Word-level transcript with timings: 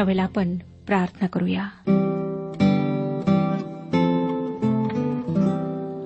ह्यावेळेला 0.00 0.22
आपण 0.22 0.58
प्रार्थना 0.58 1.26
करूया. 1.26 1.62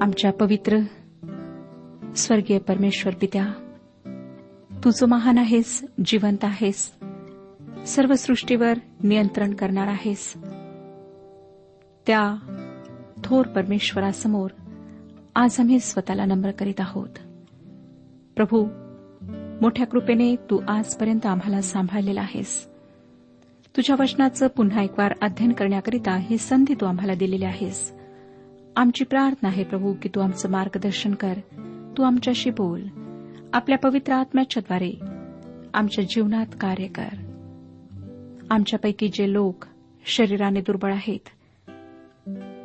आमच्या 0.00 0.32
पवित्र 0.32 0.78
स्वर्गीय 2.16 2.58
परमेश्वर 2.58 3.14
पित्या 3.20 3.48
तू 4.84 4.90
जो 4.90 5.06
महान 5.06 5.38
आहेस 5.38 5.84
जिवंत 6.04 6.44
आहेस 6.44 6.92
सर्व 7.86 8.14
सृष्टीवर 8.14 8.72
नियंत्रण 9.02 9.54
करणार 9.54 9.86
आहेस. 9.86 10.34
त्या 12.06 12.36
थोर 13.24 13.46
परमेश्वरासमोर 13.46 14.50
आज 15.36 15.60
आम्ही 15.60 15.80
स्वतःला 15.80 16.24
नम्र 16.24 16.50
करीत 16.50 16.80
आहोत. 16.80 17.10
प्रभू 18.36 18.68
मोठ्या 19.60 19.86
कृपेने 19.86 20.36
तू 20.36 20.62
आजपर्यंत 20.68 21.26
आम्हाला 21.26 21.60
सांभाळलेला 21.60 22.20
आहेस. 22.20 22.73
तुझ्या 23.76 23.96
वचनाचं 23.98 24.46
पुन्हा 24.46 24.82
एक 24.82 24.98
वार 24.98 25.12
अध्ययन 25.22 25.52
करण्याकरिता 25.52 26.16
ही 26.16 26.38
संधी 26.38 26.74
तू 26.74 26.86
आम्हाला 26.86 27.14
दिलेली 27.14 27.44
आहेस. 27.44 27.94
आमची 28.76 29.04
प्रार्थना 29.04 29.48
आहे 29.48 29.64
प्रभू 29.64 29.94
की 30.02 30.08
तू 30.08 30.20
आमचं 30.20 30.50
मार्गदर्शन 30.50 31.14
कर. 31.14 31.34
तू 31.98 32.02
आमच्याशी 32.02 32.50
बोल. 32.50 32.82
आपल्या 33.52 33.78
पवित्र 33.78 34.12
आत्म्याच्याद्वारे 34.12 34.92
आमच्या 35.74 36.04
जीवनात 36.04 36.46
कार्य 36.60 36.86
कर. 36.86 37.08
आमच्यापैकी 38.50 39.08
जे 39.08 39.32
लोक 39.32 39.64
शरीराने 40.06 40.60
दुर्बळ 40.60 40.92
आहेत 40.92 41.28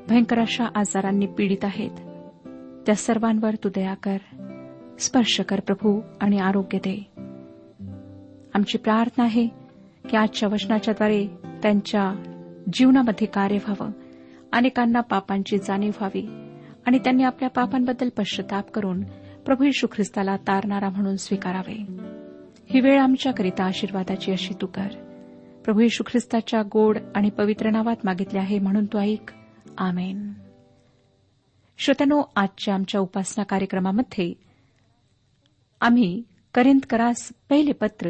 भयंकर 0.09 0.39
अशा 0.39 0.65
आजारांनी 0.75 1.25
पीडित 1.25 1.65
आहेत 1.65 1.91
त्या 2.85 2.95
सर्वांवर 2.95 3.55
तू 3.55 3.69
दया 3.69 3.93
कर. 3.93 4.17
स्पर्श 4.99 5.39
कर 5.39 5.59
प्रभू 5.59 6.01
आणि 6.21 6.37
आरोग्य 6.37 6.77
दे. 6.77 7.11
आमची 8.53 8.77
प्रार्थना 8.77 9.23
आहे 9.23 9.58
की 10.09 10.17
आजच्या 10.17 10.49
वचनाच्याद्वारे 10.49 11.27
त्यांच्या 11.63 12.23
जीवनामध्ये 12.73 13.27
कार्य 13.27 13.57
व्हावं. 13.67 13.91
अनेकांना 14.53 14.99
पापांची 14.99 15.57
जाणीव 15.57 15.91
व्हावी 16.01 16.27
आणि 16.85 16.99
त्यांनी 16.99 17.23
आपल्या 17.23 17.49
पापांबद्दल 17.49 18.09
पश्चाताप 18.09 18.71
करून 18.71 19.03
प्रभू 19.45 19.63
यशू 19.63 19.87
ख्रिस्ताला 19.91 20.37
तारणारा 20.37 20.89
म्हणून 20.89 21.15
स्वीकारावे. 21.15 21.85
ही 22.69 22.79
वेळ 22.79 22.99
आमच्याकरिता 22.99 23.63
आशीर्वादाची 23.63 24.31
अशी 24.31 24.53
तू 24.61 24.67
कर. 24.67 24.87
प्रभू 25.65 25.79
यशू 25.79 26.03
ख्रिस्ताच्या 26.07 26.61
गोड 26.61 26.97
आणि 27.15 27.29
पवित्र 27.29 27.69
नावात 27.69 27.95
मागितले 28.03 28.39
आहे 28.39 28.59
म्हणून 28.59 28.85
तू 28.85 28.99
ऐक. 28.99 29.31
आमेन. 29.77 30.33
श्रोत्यानो 31.77 32.21
आजच्या 32.35 32.73
आमच्या 32.73 33.01
उपासना 33.01 33.43
कार्यक्रमामध्ये 33.43 34.33
आम्ही 35.81 36.23
करिंदकरास 36.53 37.31
पहिले 37.49 37.71
पत्र 37.71 38.09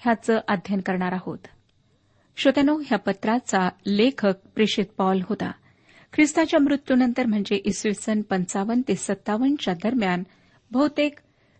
ह्याचं 0.00 0.40
अध्ययन 0.48 0.80
करणार 0.80 1.12
आहोत. 1.12 1.38
श्रोत्यानो 2.36 2.78
ह्या 2.86 2.98
पत्राचा 2.98 3.68
लेखक 3.86 4.34
प्रेषित 4.54 4.84
पॉल 4.98 5.20
होता. 5.28 5.52
ख्रिस्ताच्या 6.12 6.60
मृत्यूनंतर 6.60 7.26
म्हणजे 7.26 7.60
इसवी 7.64 7.94
सन 7.94 8.22
पंचावन्न 8.22 8.82
ते 8.88 8.94
सत्तावन्नच्या 8.94 9.74
दरम्यान 9.74 10.22
बहुतेक 10.70 11.18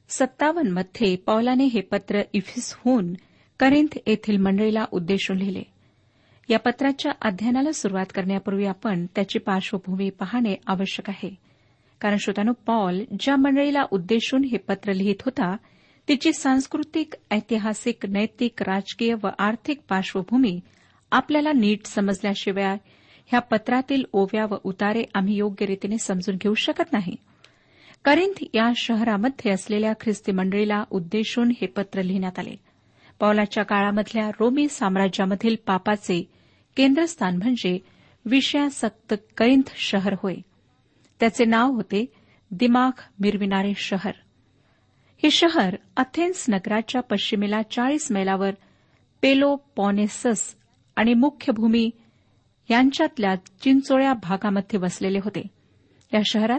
सत्तावन्नमध्ये 0.08 1.16
मध्ये 1.28 1.66
हे 1.66 1.80
पत्र 1.80 2.22
इफिसहून 2.32 3.14
करिंथ 3.60 3.98
येथील 4.06 4.36
मंडळीला 4.36 4.84
उद्देशून 4.92 5.36
लिहिले. 5.36 5.62
या 6.48 6.58
पत्राच्या 6.58 7.12
अध्ययनाला 7.22 7.72
सुरुवात 7.72 8.06
करण्यापूर्वी 8.14 8.64
आपण 8.64 9.06
त्याची 9.14 9.38
पार्श्वभूमी 9.38 10.10
पाहणे 10.10 10.54
आवश्यक 10.66 11.10
आहे. 11.10 11.34
कारण 12.00 12.16
श्रोतानो 12.16 12.52
पॉल 12.66 13.04
ज्या 13.20 13.36
मंडळीला 13.36 13.82
उद्देशून 13.90 14.44
हे 14.44 14.58
पत्र 14.58 14.92
लिहित 14.92 15.22
होता 15.24 15.56
तिची 16.10 16.32
सांस्कृतिक 16.32 17.14
ऐतिहासिक 17.30 18.06
नैतिक 18.06 18.62
राजकीय 18.62 19.14
व 19.22 19.28
आर्थिक 19.38 19.80
पार्श्वभूमी 19.88 20.60
आपल्याला 21.10 21.52
नीट 21.52 21.86
समजल्याशिवाय 21.86 22.76
ह्या 23.26 23.40
पत्रातील 23.40 24.04
ओव्या 24.12 24.46
व 24.50 24.56
उतारे 24.64 25.02
आम्ही 25.14 25.36
योग्य 25.36 25.66
रीतीने 25.66 25.98
समजून 25.98 26.36
घेऊ 26.36 26.54
शकत 26.54 26.92
नाही. 26.92 27.16
करिंथ 28.04 28.44
या 28.54 28.72
शहरामध्ये 28.76 29.52
असलेल्या 29.52 29.92
ख्रिस्ती 30.00 30.32
मंडळीला 30.32 30.84
उद्देशून 30.90 31.50
हे 31.50 31.66
पत्र 31.66 32.02
लिहिण्यात 32.02 32.38
आले. 32.38 32.56
पौलाच्या 33.20 33.64
काळामधल्या 33.64 34.30
रोमी 34.40 34.68
साम्राज्यामधील 34.68 35.56
पापाचे 35.66 36.30
केंद्रस्थान 36.76 37.36
म्हणजे 37.36 37.78
विषयासक्त 38.24 39.14
करिंथ 39.36 39.70
शहर 39.76 40.14
होय. 40.22 40.34
त्याचे 41.20 41.44
नाव 41.44 41.70
होते 41.70 42.06
दिमाग 42.50 43.00
मिरविणारे 43.20 43.72
शहर. 43.76 44.12
हे 45.22 45.30
शहर 45.30 45.76
अथेन्स 45.96 46.44
नगराच्या 46.48 47.00
पश्चिमेला 47.00 47.62
चाळीस 47.62 48.12
मैलावर 48.12 48.50
पेलोपॉनेसस 49.22 50.54
आणि 50.96 51.14
मुख्य 51.14 51.52
भूमी 51.52 51.90
यांच्यातल्या 52.70 53.34
चिंचोळ्या 53.36 54.12
भागामध्ये 54.12 54.80
वसलेले 54.80 55.18
होते. 55.18 55.42
या 56.14 56.20
शहरात 56.24 56.58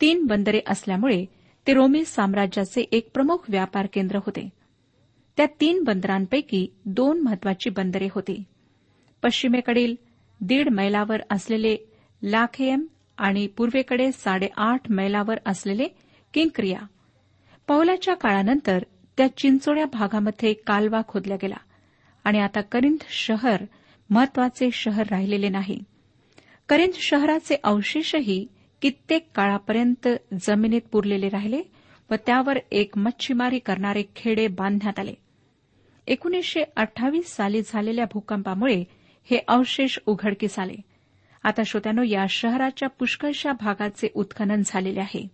तीन 0.00 0.26
बंदरे 0.26 0.60
असल्यामुळे 0.66 1.24
ते 1.66 1.74
रोमी 1.74 2.04
साम्राज्याचे 2.04 2.84
एक 2.92 3.10
प्रमुख 3.14 3.38
व्यापार 3.48 3.86
केंद्र 3.92 4.16
होते. 4.16 4.48
त्या 5.36 5.46
तीन 5.60 5.82
बंदरांपैकी 5.82 6.66
दोन 6.84 7.20
महत्वाची 7.20 7.70
बंदरे 7.70 8.08
होती. 8.10 8.44
पश्चिमेकडील 9.22 9.94
दीड 10.40 10.68
मैलावर 10.68 11.16
असलेले 11.30 11.76
लाखेयम 12.22 12.86
आणि 13.18 13.46
पूर्वेकडे 13.46 14.12
साडेआठ 14.12 14.90
मैलावर 14.90 15.36
असलेले 15.46 15.84
किंक्रिया 16.34 16.86
पौलाच्या 17.70 18.14
काळानंतर 18.14 18.82
त्या 19.16 19.36
चिंचोळ्या 19.36 19.84
भागामध्ये 19.84 20.52
कालवा 20.52 21.00
खोदला 21.08 21.34
गेला. 21.34 21.54
आणि 22.24 22.38
आता 22.38 22.60
करिंथ 22.60 23.04
शहर 23.08 23.64
महत्त्वाचे 24.10 24.70
शहर 24.72 25.06
राहिलेले 25.10 25.48
नाही. 25.48 25.82
करिंथ 26.68 26.92
शहराचे 26.94 27.56
अवशेषही 27.64 28.46
कित्येक 28.82 29.30
काळापर्यंत 29.34 30.08
जमिनीत 30.40 30.80
पुरलेले 30.92 31.28
राहिले 31.28 31.62
व 32.10 32.14
त्यावर 32.14 32.58
एक 32.72 32.98
मच्छीमारी 32.98 33.58
करणारे 33.58 34.02
खेडे 34.16 34.46
बांधण्यात 34.46 34.98
आले. 34.98 35.14
एकोणीसशे 36.06 36.64
अठ्ठावीस 36.76 37.26
साली 37.26 37.62
झालेल्या 37.66 38.04
भूकंपामुळे 38.04 38.84
हे 39.24 39.38
अवशेष 39.48 39.98
उघडकीस 40.06 40.58
आले. 40.58 40.76
आता 41.42 41.62
श्रोत्यानो 41.66 42.02
या 42.02 42.26
शहराच्या 42.28 42.88
पुष्कळशा 42.88 43.52
भागाचे 43.52 44.08
उत्खनन 44.14 44.62
झालेले 44.66 45.00
आहे. 45.00 45.28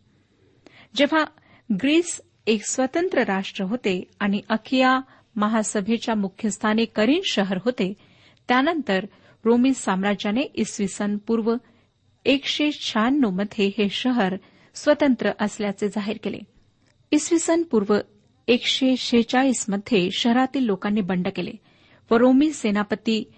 जेव्हा 0.97 1.25
ग्रीस 1.83 2.21
एक 2.47 2.63
स्वतंत्र 2.65 3.23
राष्ट्र 3.23 3.65
होते 3.65 4.03
आणि 4.21 4.41
अखिया 4.49 5.01
महासभेच्या 5.37 6.15
मुख्यस्थानी 6.15 6.85
करीन 6.85 7.21
शहर 7.25 7.59
होते. 7.65 7.93
त्यानंतर 8.49 9.07
रोमी 9.45 9.75
साम्राज्याने 9.75 10.41
इसवी 10.55 10.89
सन 10.89 11.17
पूर्व 11.17 11.55
एकशे 12.25 12.71
शहाण्णवमध्ये 12.73 13.67
हे 13.79 13.89
शहर 13.89 14.37
स्वतंत्र 14.75 15.31
असल्याचे 15.41 15.89
जाहीर 15.89 16.17
केले. 16.23 16.39
इसवी 17.11 17.39
सन 17.39 17.63
पूर्व 17.63 17.99
एकशे 18.49 18.97
शेचाळीसमध्ये 18.97 20.09
शहरातील 20.11 20.65
लोकांनी 20.65 21.01
बंड 21.01 21.29
केले 21.37 21.53
व 22.11 22.17
रोमी 22.17 22.53
सेनापती 22.53 23.33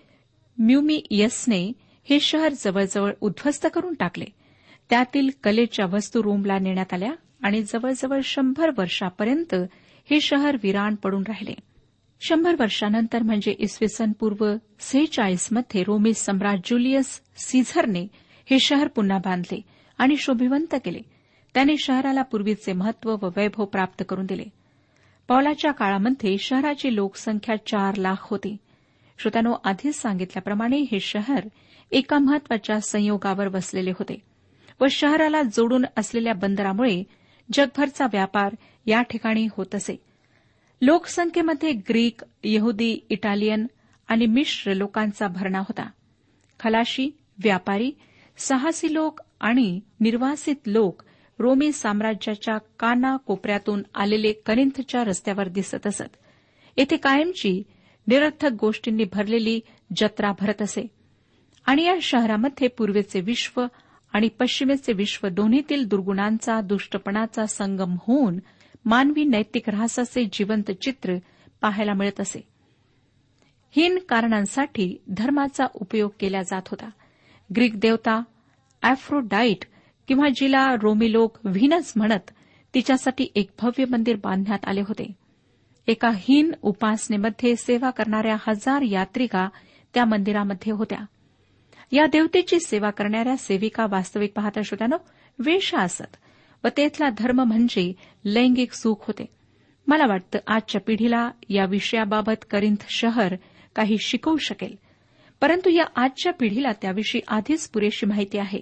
म्युमियसने 0.59 1.73
हे 2.11 2.21
शहर 2.21 2.53
जवळजवळ 2.57 3.13
उद्ध्वस्त 3.21 3.67
करून 3.75 3.95
टाकले. 3.95 4.25
त्यातील 4.91 5.29
कलेच्या 5.45 5.87
वस्तू 5.87 6.23
रोमला 6.23 6.59
नेण्यात 6.59 6.95
आल्या. 6.95 7.13
आणि 7.43 7.63
जवळजवळ 7.63 8.21
शंभर 8.25 8.71
वर्षापर्यंत 8.79 9.55
हे 10.11 10.21
शहर 10.21 10.57
विराण 10.63 10.95
पडून 10.95 11.23
राहिले. 11.29 11.55
शंभर 12.21 12.55
वर्षानंतर 12.59 13.23
म्हणजे 13.23 13.55
इसवी 13.59 13.89
सन 13.89 14.13
पूर्व 14.13 14.55
सेहेचाळीसमध्ये 14.81 15.83
रोमी 15.83 16.15
सम्राट 16.15 16.59
जुलियस 16.65 17.21
सीझरने 17.37 18.07
हे 18.51 18.59
शहर 18.59 18.89
पुन्हा 18.89 19.19
बांधले 19.19 19.61
आणि 19.99 20.17
शोभिवंत 20.17 20.75
केले. 20.85 21.01
त्याने 21.55 21.77
शहराला 21.77 22.23
पूर्वीचे 22.23 22.73
महत्त्व 22.73 23.17
व 23.23 23.29
वैभव 23.37 23.65
प्राप्त 23.65 24.03
करून 24.09 24.27
दिले. 24.27 24.45
पौलाच्या 25.29 25.73
काळामध्ये 25.73 26.39
शहराची 26.39 26.95
लोकसंख्या 26.95 27.57
चार 27.67 27.95
लाख 27.97 28.17
होती. 28.21 28.57
श्रोत्यानो 29.19 29.55
आधीच 29.65 29.95
सांगितल्याप्रमाणे 29.95 30.77
हे 30.77 31.01
शहर 31.01 31.49
एका 31.91 32.19
महत्त्वाच्या 32.19 32.81
संयोगावर 32.81 33.49
वसलेले 33.49 33.91
होते 33.91 34.23
व 34.81 34.85
शहराला 34.91 35.43
जोडून 35.43 35.85
असलेल्या 35.97 36.33
बंदरामुळे 36.33 37.03
जगभरचा 37.53 38.05
व्यापार 38.05 38.55
या 38.87 39.03
ठिकाणी 39.03 39.47
होत 39.57 39.75
असे. 39.75 40.01
लोकसंख्येमध्ये 40.83 41.73
ग्रीक 41.73 42.21
यहुदी 42.45 42.99
इटालियन 43.09 43.67
आणि 44.09 44.27
मिश्र 44.27 44.73
लोकांचा 44.73 45.29
भरणा 45.29 45.59
होता. 45.59 45.91
खलाशी 46.61 47.11
व्यापारी 47.43 47.93
साहसी 48.39 48.95
लोक 48.95 49.21
आणि 49.41 49.81
निर्वासित 50.01 50.57
लोक 50.67 51.03
रोमी 51.39 51.73
साम्राज्याच्या 51.73 52.59
काना 52.59 53.17
कोपऱ्यातून 53.17 53.83
आलेले 53.95 54.33
करिंथच्या 54.33 55.05
रस्त्यावर 55.05 55.49
दिसत 55.49 55.87
असत. 55.87 56.17
येथे 56.77 56.97
कायमची 56.97 57.63
निरर्थक 58.07 58.51
गोष्टींनी 58.61 59.05
भरलेली 59.13 59.61
जत्रा 59.97 60.33
भरत 60.41 60.63
असे. 60.63 60.87
आणि 61.67 61.83
या 61.83 61.95
शहरामध्ये 62.03 62.69
पूर्वेचे 62.69 63.21
विश्व 63.21 63.67
आणि 64.13 64.29
पश्चिमेचे 64.29 64.93
विश्व 64.93 65.29
दोन्हीतील 65.29 65.87
दुर्गुणांचा 65.87 66.61
दुष्टपणाचा 66.61 67.47
संगम 67.47 67.97
होऊन 68.07 68.39
मानवी 68.85 69.25
नैतिक 69.25 69.69
रहासाचे 69.69 70.25
जिवंत 70.25 70.71
चित्र 70.71 71.15
पाहायला 71.61 71.93
मिळत 71.93 72.21
असे. 72.21 72.49
हीन 73.71 73.99
कारणांसाठी 74.09 75.03
धर्माचा 75.17 75.67
उपयोग 75.75 76.11
केला 76.21 76.43
जात 76.43 76.63
होता. 76.67 76.91
ग्रीक 77.57 77.81
देवता 77.81 78.23
अॅफ्रोडाईट 78.83 79.65
किंवा 80.09 80.29
जिला 80.29 80.75
रोमी 80.83 81.13
लोक 81.13 81.39
व्हीनस 81.45 81.93
म्हणत 81.97 82.31
तिच्यासाठी 82.75 83.27
एक 83.35 83.51
भव्य 83.63 83.85
मंदिर 83.91 84.17
बांधण्यात 84.17 84.59
आले 84.65 84.81
होते. 84.81 85.13
एका 85.87 86.11
हीन 86.15 86.53
उपासनेमध्ये 86.63 87.57
सेवा 87.57 87.91
करणाऱ्या 87.91 88.37
हजार 88.49 88.83
यात्रिका 88.83 89.49
त्या 89.95 90.05
मंदिरामध्ये 90.05 90.73
होत्या. 90.73 90.99
या 91.93 92.07
देवतेची 92.07 92.61
सेवा 92.61 92.91
करणाऱ्या 92.91 93.37
सेविका 93.37 93.87
वास्तविक 93.91 94.33
पाहता 94.33 94.63
श्रोत्यानं 94.63 94.97
वेशा 95.39 95.79
असत 95.79 96.17
व 96.65 96.69
तेथला 96.77 97.09
धर्म 97.19 97.41
म्हणजे 97.43 97.93
लैंगिक 98.25 98.73
सुख 98.73 98.97
होते. 99.01 99.27
मला 99.87 100.07
वाटतं 100.07 100.39
आजच्या 100.47 100.81
पिढीला 100.81 101.31
या 101.49 101.65
विषयाबाबत 101.65 102.45
करिंथ 102.51 102.85
शहर 102.89 103.35
काही 103.75 103.97
शिकवू 104.01 104.37
शकेल. 104.37 104.77
परंतु 105.41 105.71
या 105.71 105.85
आजच्या 105.97 106.33
पिढीला 106.33 106.73
त्याविषयी 106.73 107.21
आधीच 107.29 107.69
पुरेशी 107.69 108.07
माहिती 108.07 108.39
आहे. 108.39 108.61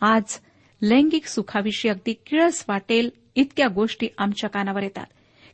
आज 0.00 0.40
लैंगिक 0.82 1.26
सुखाविषयी 1.26 1.90
अगदी 1.90 2.12
किळस 2.12 2.64
वाटेल 2.68 3.10
इतक्या 3.34 3.68
गोष्टी 3.68 4.08
आमच्या 4.18 4.50
कानावर 4.50 4.82
येतात. 4.82 5.06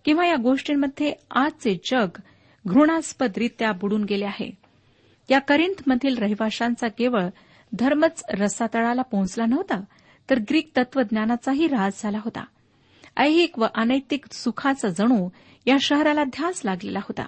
किंवा 0.05 0.27
या 0.27 0.37
गोष्टींमध्ये 0.37 1.13
आजचे 1.31 1.75
जग 1.75 2.09
घृणास्पदरित्या 2.69 3.73
बुडून 3.73 4.05
गेले 4.05 4.25
आहे. 4.25 4.64
या 5.31 5.39
करिंथमधील 5.39 6.19
रहिवाशांचा 6.19 6.89
केवळ 6.89 7.29
धर्मच 7.73 8.23
रसातळाला 8.31 9.03
पोहोचला 9.03 9.47
नव्हता 9.47 9.81
तर 10.31 10.39
ग्रीक 10.39 10.71
तत्वज्ञानाचाही 10.77 11.67
ऱ्हास 11.67 12.03
झाला 12.03 12.19
होता. 12.19 12.45
ऐहिक 13.17 13.59
व 13.59 13.67
अनैतिक 13.75 14.25
सुखाचा 14.33 14.89
जणू 14.89 15.29
या 15.67 15.77
शहराला 15.81 16.25
ध्यास 16.25 16.61
लागलेला 16.65 16.99
होता. 16.99 17.27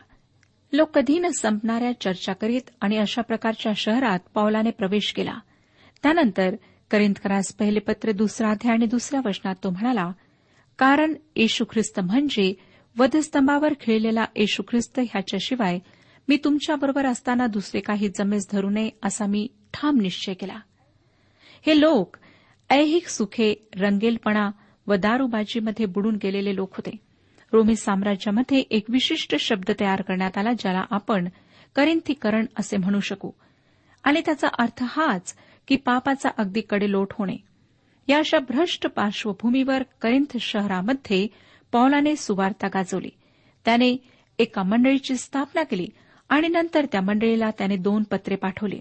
लोक 0.72 0.90
कधी 0.94 1.18
न 1.18 1.26
संपणाऱ्या 1.28 2.00
चर्चा 2.00 2.32
करीत 2.32 2.70
आणि 2.80 2.96
अशा 2.96 3.22
प्रकारच्या 3.22 3.72
शहरात 3.76 4.18
पावलाने 4.34 4.70
प्रवेश 4.70 5.12
केला. 5.12 5.38
त्यानंतर 6.02 6.54
करिंदकरास 6.90 7.52
पहिले 7.52 7.78
पत्र 7.78 8.12
दुसरा 8.12 8.50
अध्याय 8.50 8.74
आणि 8.74 8.86
दुसऱ्या 8.86 9.20
वचनात 9.24 9.54
तो 9.64 9.70
म्हणाला 9.70 10.12
कारण 10.78 11.14
येशू 11.36 11.64
ख्रिस्त 11.70 12.00
म्हणजे 12.00 12.54
वधस्तंभावर 12.98 13.72
खेळलेला 13.80 14.24
येशू 14.36 14.62
ख्रिस्त 14.62 14.98
ह्याच्याशिवाय 14.98 15.78
मी 16.28 16.36
तुमच्याबरोबर 16.36 17.06
असताना 17.06 17.46
दुसरे 17.46 17.80
काही 17.80 18.08
जमेस 18.08 18.46
धरू 18.52 18.70
नये 18.70 18.90
असा 19.02 19.26
मी 19.26 19.48
ठाम 19.74 20.00
निश्चय 20.00 20.34
केला. 20.34 20.60
हे 21.66 21.80
लोक 21.80 22.16
ऐहिक 22.70 23.08
सुखे 23.08 23.68
रंगेलपणा 23.76 24.50
व 24.86 24.94
दारूबाजीमध्ये 24.94 25.86
बुडून 25.86 26.18
गेलेले 26.22 26.56
लोक 26.56 26.76
होते. 26.76 26.96
रोमी 27.52 27.76
साम्राज्यामध्ये 27.76 28.58
एक 28.58 28.84
विशिष्ट 28.88 29.36
शब्द 29.36 29.70
तयार 29.80 30.02
करण्यात 30.02 30.38
आला 30.38 30.52
ज्याला 30.52 30.84
आपण 30.90 31.28
करिंथीकरण 31.76 32.46
असे 32.58 32.76
म्हणू 32.76 33.00
शकू. 33.00 33.30
आणि 34.04 34.20
त्याचा 34.20 34.48
अर्थ 34.58 34.84
हाच 34.86 35.34
की 35.68 35.76
पापाचा 35.76 36.28
अगदी 36.38 36.60
कडेलोट 36.70 37.08
होणे. 37.12 37.36
या 38.08 38.18
अशा 38.18 38.38
भ्रष्ट 38.38 38.86
पार्श्वभूमीवर 38.86 39.82
करिंथ 39.82 40.36
शहरामध्ये 40.40 41.28
पौलाने 41.72 42.16
सुवार्ता 42.16 42.68
गाजवली. 42.68 43.10
त्याने 43.64 43.96
एका 44.38 44.62
मंडळीची 44.62 45.16
स्थापना 45.16 45.62
केली 45.62 45.86
आणि 46.28 46.48
नंतर 46.48 46.86
त्या 46.92 47.00
मंडळीला 47.00 47.50
त्याने 47.50 47.76
दोन 47.76 48.02
पत्रे 48.02 48.36
पाठवले. 48.36 48.78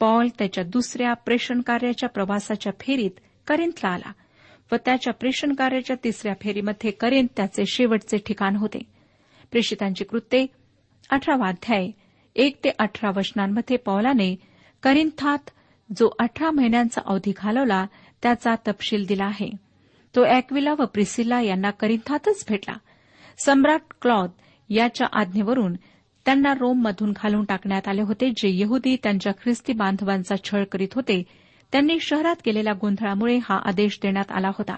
पॉल 0.00 0.28
त्याच्या 0.38 0.64
दुसऱ्या 0.64 1.12
प्रेषण 1.12 1.60
कार्याच्या 1.60 2.08
प्रवासाच्या 2.08 2.72
फेरीत 2.80 3.10
करिंथला 3.46 3.88
आला 3.88 4.12
व 4.72 4.76
त्याच्या 4.84 5.12
प्रेषण 5.12 5.54
कार्याच्या 5.54 5.96
तिसऱ्या 6.04 6.34
फेरीमध्ये 6.40 6.90
करिंथ 6.90 7.26
त्याचे 7.36 7.66
शेवटचे 7.66 8.16
ठिकाण 8.18 8.56
होते. 8.56 8.78
प्रेषितांची 9.50 10.04
कृत्ये 10.04 10.46
अठरावा 11.10 11.48
अध्याय 11.48 11.90
एक 12.36 12.56
ते 12.64 12.70
अठरा 12.78 13.10
वचनांमध्ये 13.16 13.76
पॉलाने 13.76 14.36
करिंथात 14.82 15.50
जो 15.98 16.10
अठरा 16.18 16.50
महिन्यांचा 16.50 17.00
अवधी 17.06 17.32
घालवला 17.36 17.86
त्याचा 18.22 18.54
तपशील 18.68 19.06
दिला 19.06 19.24
आहे. 19.24 19.50
तो 20.16 20.24
एक्विला 20.24 20.72
व 20.72 20.84
प्रिसिला 20.84 21.40
यांना 21.40 21.70
करिंथातच 21.70 22.44
भेटला. 22.48 22.76
सम्राट 23.44 23.80
क्लॉद 24.02 24.30
याच्या 24.68 25.06
आज्ञेवरून 25.12 25.76
त्यांना 26.26 26.54
रोममधून 26.54 27.12
घालून 27.12 27.44
टाकण्यात 27.44 27.88
आले 27.88 28.02
होते 28.02 28.30
जे 28.30 28.58
यहुदी 28.60 28.96
त्यांच्या 29.02 29.32
ख्रिस्ती 29.32 29.72
बांधवांचा 29.72 30.34
छळ 30.44 30.64
करीत 30.64 30.88
होते. 30.94 31.22
त्यांनी 31.72 32.00
शहरात 32.00 32.36
केलेल्या 32.44 32.72
गोंधळामुळे 32.72 33.36
हा 33.36 33.60
आदेश 33.64 33.98
देण्यात 34.02 34.32
आला 34.32 34.48
होता. 34.48 34.76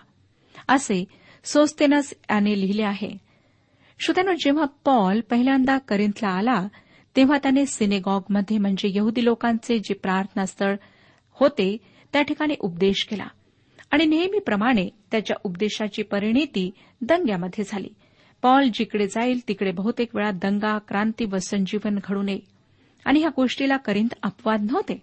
असे 0.69 1.05
सोस्तेनस 1.45 2.15
याने 2.31 2.61
लिहिले 2.61 2.83
आहे. 2.83 3.11
श्रोत्यानो 4.01 4.33
जेव्हा 4.33 4.65
पॉल 4.85 5.21
पहिल्यांदा 5.21 5.79
करिंथला 5.79 6.29
आला 6.29 6.69
तेव्हा 7.17 7.39
त्याने 7.39 7.67
सिनेगॉगमध्ये 7.67 8.59
म्हणजे 8.59 8.89
यहुदी 8.95 9.25
लोकांचे 9.25 9.79
जे 9.79 9.95
प्रार्थनास्थळ 9.95 10.77
होते 11.33 11.77
त्या 12.13 12.23
ठिकाणी 12.23 12.55
उपदेश 12.61 13.07
केला. 13.11 13.27
आणि 13.91 14.05
नेहमीप्रमाणे 14.05 14.89
त्याच्या 15.11 15.37
उपदेशाची 15.45 16.03
परिणिती 16.03 16.71
दंग्यामध्ये 17.01 17.65
झाली. 17.69 17.89
पॉल 18.43 18.69
जिकडे 18.75 19.07
जाईल 19.07 19.49
तिकडे 19.49 19.71
बहुतेक 19.71 20.17
वेळा 20.17 20.31
दंगा 20.31 20.79
क्रांती 20.79 21.25
व 21.25 21.39
संजीवन 21.39 21.99
घडून 22.05 22.29
येईल 22.29 22.41
आणि 23.05 23.21
ह्या 23.21 23.31
गोष्टीला 23.37 23.77
करिंत 23.77 24.15
अपवाद 24.23 24.61
नव्हते. 24.61 25.03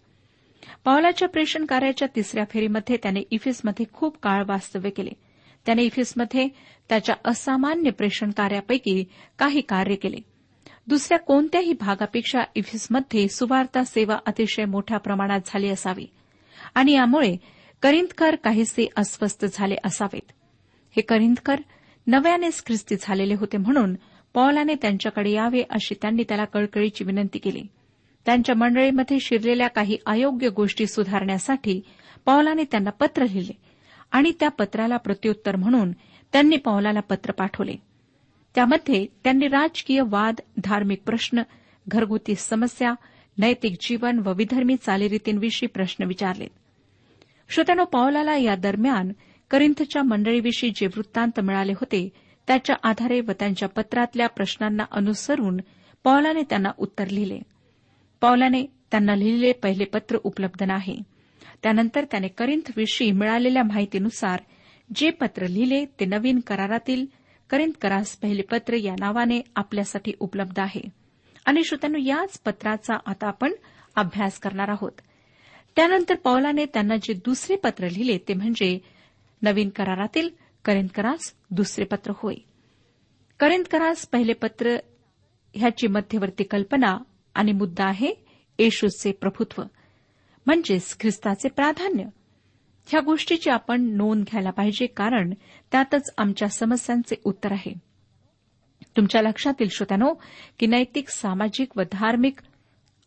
पॉलाच्या 0.86 1.28
प्रेषण 1.28 1.66
कार्याच्या 1.66 2.08
तिसऱ्या 2.16 2.44
फेरीमध्ये 2.50 2.98
त्याने 3.04 3.20
इफिसमध्ये 3.32 3.86
खूप 3.94 4.18
काळ 4.24 4.44
वास्तव्य 4.48 4.90
केले. 4.90 5.10
त्याने 5.66 5.84
इफिसमध्ये 5.84 6.48
त्याच्या 6.90 7.16
असामान्य 7.26 7.92
प्रेषण 7.92 8.32
कार्यापैकी 8.32 9.06
काही 9.40 9.62
कार्य 9.62 9.96
केले. 9.96 10.18
दुसऱ्या 10.88 11.20
कोणत्याही 11.20 11.74
भागापेक्षा 11.74 12.40
इफिसमध्ये 12.56 13.28
सुवार्ता 13.28 13.84
सेवा 13.84 14.18
अतिशय 14.26 14.66
मोठ्या 14.66 14.98
प्रमाणात 14.98 15.40
झाली 15.46 15.70
असावी. 15.70 16.06
आणि 16.76 16.92
यामुळे 16.92 17.38
करिंदकर 17.82 18.36
काहीसे 18.36 18.88
अस्वस्थ 18.96 19.46
झाले 19.54 19.76
असावेत. 19.84 20.32
हे 20.96 21.02
करिंदकर 21.02 21.56
नव्यानेच 22.08 22.64
ख्रिस्ती 22.66 22.96
झालेले 23.02 23.36
होते 23.36 23.58
म्हणून 23.58 23.96
पॉलाने 24.34 24.76
त्यांच्याकडे 24.76 25.32
यावे 25.32 25.64
अशी 25.70 25.96
त्यांनी 26.02 26.24
त्याला 26.24 26.46
कळकळीची 26.46 27.04
विनंती 27.04 27.40
केली. 27.40 27.64
त्यांच्या 28.26 28.56
मंडळीमध्ये 28.56 29.20
शिरलेल्या 29.20 29.68
काही 29.68 29.98
अयोग्य 30.06 30.50
गोष्टी 30.50 30.88
सुधारण्यासाठी 30.88 31.82
पॉलाने 32.26 32.64
त्यांना 32.64 32.90
पत्र 32.90 33.24
लिहिले 33.24 33.58
आणि 34.12 34.32
त्या 34.40 34.50
पत्राला 34.50 34.98
प्रत्युत्तर 34.98 35.56
म्हणून 35.56 35.92
त्यांनी 36.34 36.56
पौलाला 36.56 37.00
पत्र 37.00 37.32
पाठवले. 37.32 37.76
त्यामध्ये 38.56 39.06
त्यांनी 39.24 39.48
राजकीय 39.48 40.02
वाद 40.06 40.36
धार्मिक 40.64 41.02
प्रश्न 41.06 41.42
घरगुती 41.88 42.36
समस्या 42.36 42.94
नैतिक 43.38 43.76
जीवन 43.82 44.20
व 44.26 44.34
विधर्मी 44.34 44.76
चालीरीतींविषयी 44.76 45.68
प्रश्न 45.68 46.06
विचारले. 46.06 46.48
श्रोत्यानो 47.50 47.86
पॉलाला 47.86 48.38
या 48.38 48.56
दरम्यान 48.56 49.12
करिंथच्या 49.50 50.04
मंडळीविषयी 50.04 50.70
जे 50.76 50.88
वृत्तांत 50.88 51.40
मिळाले 51.40 51.72
होते 51.72 52.10
त्याच्या 52.48 52.76
आधारे 52.84 53.22
व 53.22 53.32
त्यांच्या 53.40 53.70
पत्रातल्या 53.70 54.28
प्रश्नांना 54.28 54.84
अनुसरून 54.92 55.58
पौलाने 56.04 56.42
त्यांना 56.42 56.70
उत्तर 56.78 57.08
लिहिले. 57.08 57.40
पौलाने 58.22 58.64
त्यांना 58.92 59.16
लिहिलेले 59.16 59.52
पहिले 59.52 59.86
पत्र 59.86 60.18
उपलब्ध 60.24 60.64
नाही. 60.64 61.02
त्यानंतर 61.64 62.06
त्याने 62.12 62.28
करिंथविषयी 62.28 63.12
मिळालेल्या 63.12 63.64
माहितीनुसार 63.64 64.42
जे 64.96 65.10
पत्र 65.10 65.48
लिहिले 65.48 65.86
ते 65.86 66.06
नवीन 66.06 66.40
करारातील 66.40 67.06
करिंथ 67.50 67.72
करास 67.82 68.16
पहिले 68.16 68.42
पत्र 68.42 68.74
या 68.74 68.94
नावाने 69.00 69.42
आपल्यासाठी 69.56 70.12
उपलब्ध 70.20 70.60
आहे. 70.60 70.82
आणि 71.46 71.64
श्रोत्यानो 71.64 71.98
याच 71.98 72.40
पत्राचा 72.40 72.96
आता 73.06 73.28
आपण 73.28 73.54
अभ्यास 73.96 74.40
करणार 74.40 74.70
आहोत. 74.70 74.92
त्यानंतर 75.76 76.16
पौलाने 76.16 76.66
त्यांना 76.66 76.96
जे 76.96 77.14
दुसरे 77.14 77.56
पत्र 77.56 77.88
लिहिले 77.88 78.18
ते 78.18 78.34
म्हणजे 78.34 78.80
नवीन 79.46 79.70
करारातील 79.70 80.30
करिंथ 80.66 80.88
करास 80.96 81.34
दुसरे 81.52 81.86
पत्र 81.86 82.14
होय. 82.16 82.36
करिंथ 83.40 83.64
करास 83.64 84.08
पहिले 84.08 84.34
पत्र 84.34 84.78
ह्याची 85.56 85.88
मध्यवर्ती 85.88 86.44
कल्पना 86.44 86.98
आणि 87.36 87.52
मुद्दा 87.52 87.86
आहे 87.86 88.14
येशूचे 88.60 89.12
प्रभुत्व 89.12 89.64
म्हणजेच 90.46 90.98
ख्रिस्ताचे 91.00 91.50
प्राधान्य. 91.50 92.04
ह्या 92.88 93.00
गोष्टीची 93.00 93.50
आपण 93.50 93.82
नोंद 93.82 94.26
घ्यायला 94.26 94.50
पाहिजे 94.50 94.86
कारण 94.86 95.34
त्यातच 95.72 96.14
आमच्या 96.18 96.48
समस्यांचे 96.48 97.16
उत्तर 97.24 97.52
आहे. 97.52 97.74
तुमच्या 98.98 99.22
लक्षात 99.22 99.54
येईल 99.60 99.70
श्रोत्यानो 99.70 100.14
की 100.60 100.68
नैतिक 100.68 101.10
सामाजिक 101.10 101.78
व 101.78 101.82
धार्मिक 101.92 102.40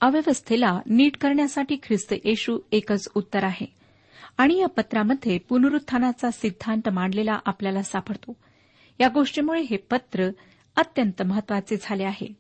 अव्यवस्थेला 0.01 0.81
नीट 0.87 1.17
करण्यासाठी 1.17 1.77
ख्रिस्त 1.83 2.15
येशू 2.25 2.59
एकच 2.73 3.09
उत्तर 3.15 3.45
आहे. 3.45 3.78
आणि 4.39 4.59
या 4.59 4.69
पत्रामध्ये 4.69 5.39
पुनरुत्थानाचा 5.39 6.31
सिद्धांत 6.31 6.89
मांडलेला 6.89 7.39
आपल्याला 7.45 7.83
सापडतो. 7.83 8.37
या 9.01 9.09
गोष्टीमुळे 9.09 9.61
हे 9.61 9.77
पत्र 9.77 10.31
अत्यंत 10.77 11.23
महत्त्वाचे 11.23 11.77
झाले 11.83 12.05
आहे. 12.05 12.33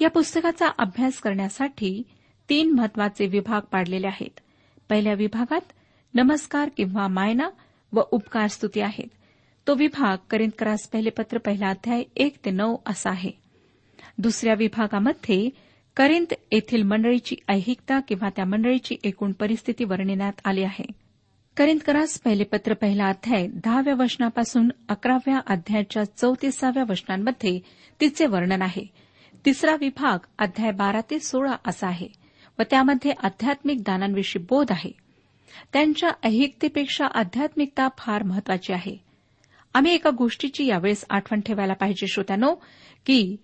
या 0.00 0.10
पुस्तकाचा 0.10 0.66
अभ्यास 0.78 1.20
करण्यासाठी 1.20 2.02
तीन 2.48 2.72
महत्त्वाचे 2.72 3.26
विभाग 3.26 3.60
पाडलेले 3.60 4.06
आहेत. 4.06 4.40
पहिल्या 4.88 5.14
विभागात 5.14 5.72
नमस्कार 6.14 6.68
किंवा 6.76 7.08
मायना 7.08 7.48
व 7.92 8.00
उपकार 8.10 8.46
स्तुती 8.46 8.80
आहेत. 8.80 9.08
तो 9.66 9.74
विभाग 9.74 10.16
करिंदकरास 10.30 10.88
पहिले 10.88 11.10
पत्र 11.10 11.38
पहिला 11.38 11.68
अध्याय 11.68 12.02
एक 12.16 12.36
ते 12.44 12.50
नऊ 12.50 12.76
असा 12.86 13.10
आहे. 13.10 13.30
दुसऱ्या 14.18 14.54
विभागामध्ये 14.54 15.50
करिंद 15.96 16.34
येथील 16.52 16.82
मंडळीची 16.82 17.36
ऐहिकता 17.48 18.00
किंवा 18.00 18.28
त्या 18.28 18.44
मंडळीची 18.44 18.96
एकूण 19.04 19.32
परिस्थिती 19.32 19.84
वर्णिण्यात 19.84 20.32
आली 20.44 20.62
आहे. 20.62 21.09
करिंदकरास 21.60 22.20
पहिले 22.20 22.44
पत्र 22.44 22.74
पहिला 22.74 23.06
अध्याय 23.06 23.46
दहाव्या 23.46 23.94
वचनापासून 23.94 24.70
अकराव्या 24.88 25.40
अध्यायाच्या 25.46 26.04
चौतीसाव्या 26.04 26.82
वचनांमध्ये 26.88 27.60
तिचे 28.00 28.26
वर्णन 28.26 28.62
आहे. 28.62 28.84
तिसरा 29.44 29.76
विभाग 29.80 30.18
अध्याय 30.38 30.70
बारा 30.70 31.00
ते 31.10 31.18
सोळा 31.18 31.56
असा 31.66 31.86
आहे 31.86 32.08
व 32.58 32.62
त्यामध्ये 32.70 33.12
आध्यात्मिक 33.22 33.80
दानांविषयी 33.80 34.42
बोध 34.50 34.66
आहे. 34.70 34.90
त्यांच्या 35.72 36.10
ऐहिकतेपेक्षा 36.22 37.06
आध्यात्मिकता 37.14 37.88
फार 37.98 38.22
महत्वाची 38.22 38.72
आहे. 38.72 38.96
आम्ही 39.74 39.94
एका 39.94 40.10
गोष्टीची 40.10 40.66
यावेळेस 40.66 41.04
आठवण 41.10 41.40
ठेवायला 41.40 41.74
पाहिजे 41.74 42.06
श्रोत्यानो 42.06 42.54
की 43.06 43.36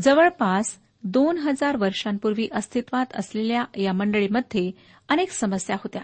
जवळपास 0.00 0.78
दोन 1.04 1.38
हजार 1.38 1.76
वर्षांपूर्वी 1.76 2.48
अस्तित्वात 2.52 3.06
असलेल्या 3.14 3.64
या 3.76 3.92
मंडळीमध्ये 3.92 4.70
अनेक 5.08 5.30
समस्या 5.30 5.76
होत्या. 5.76 6.02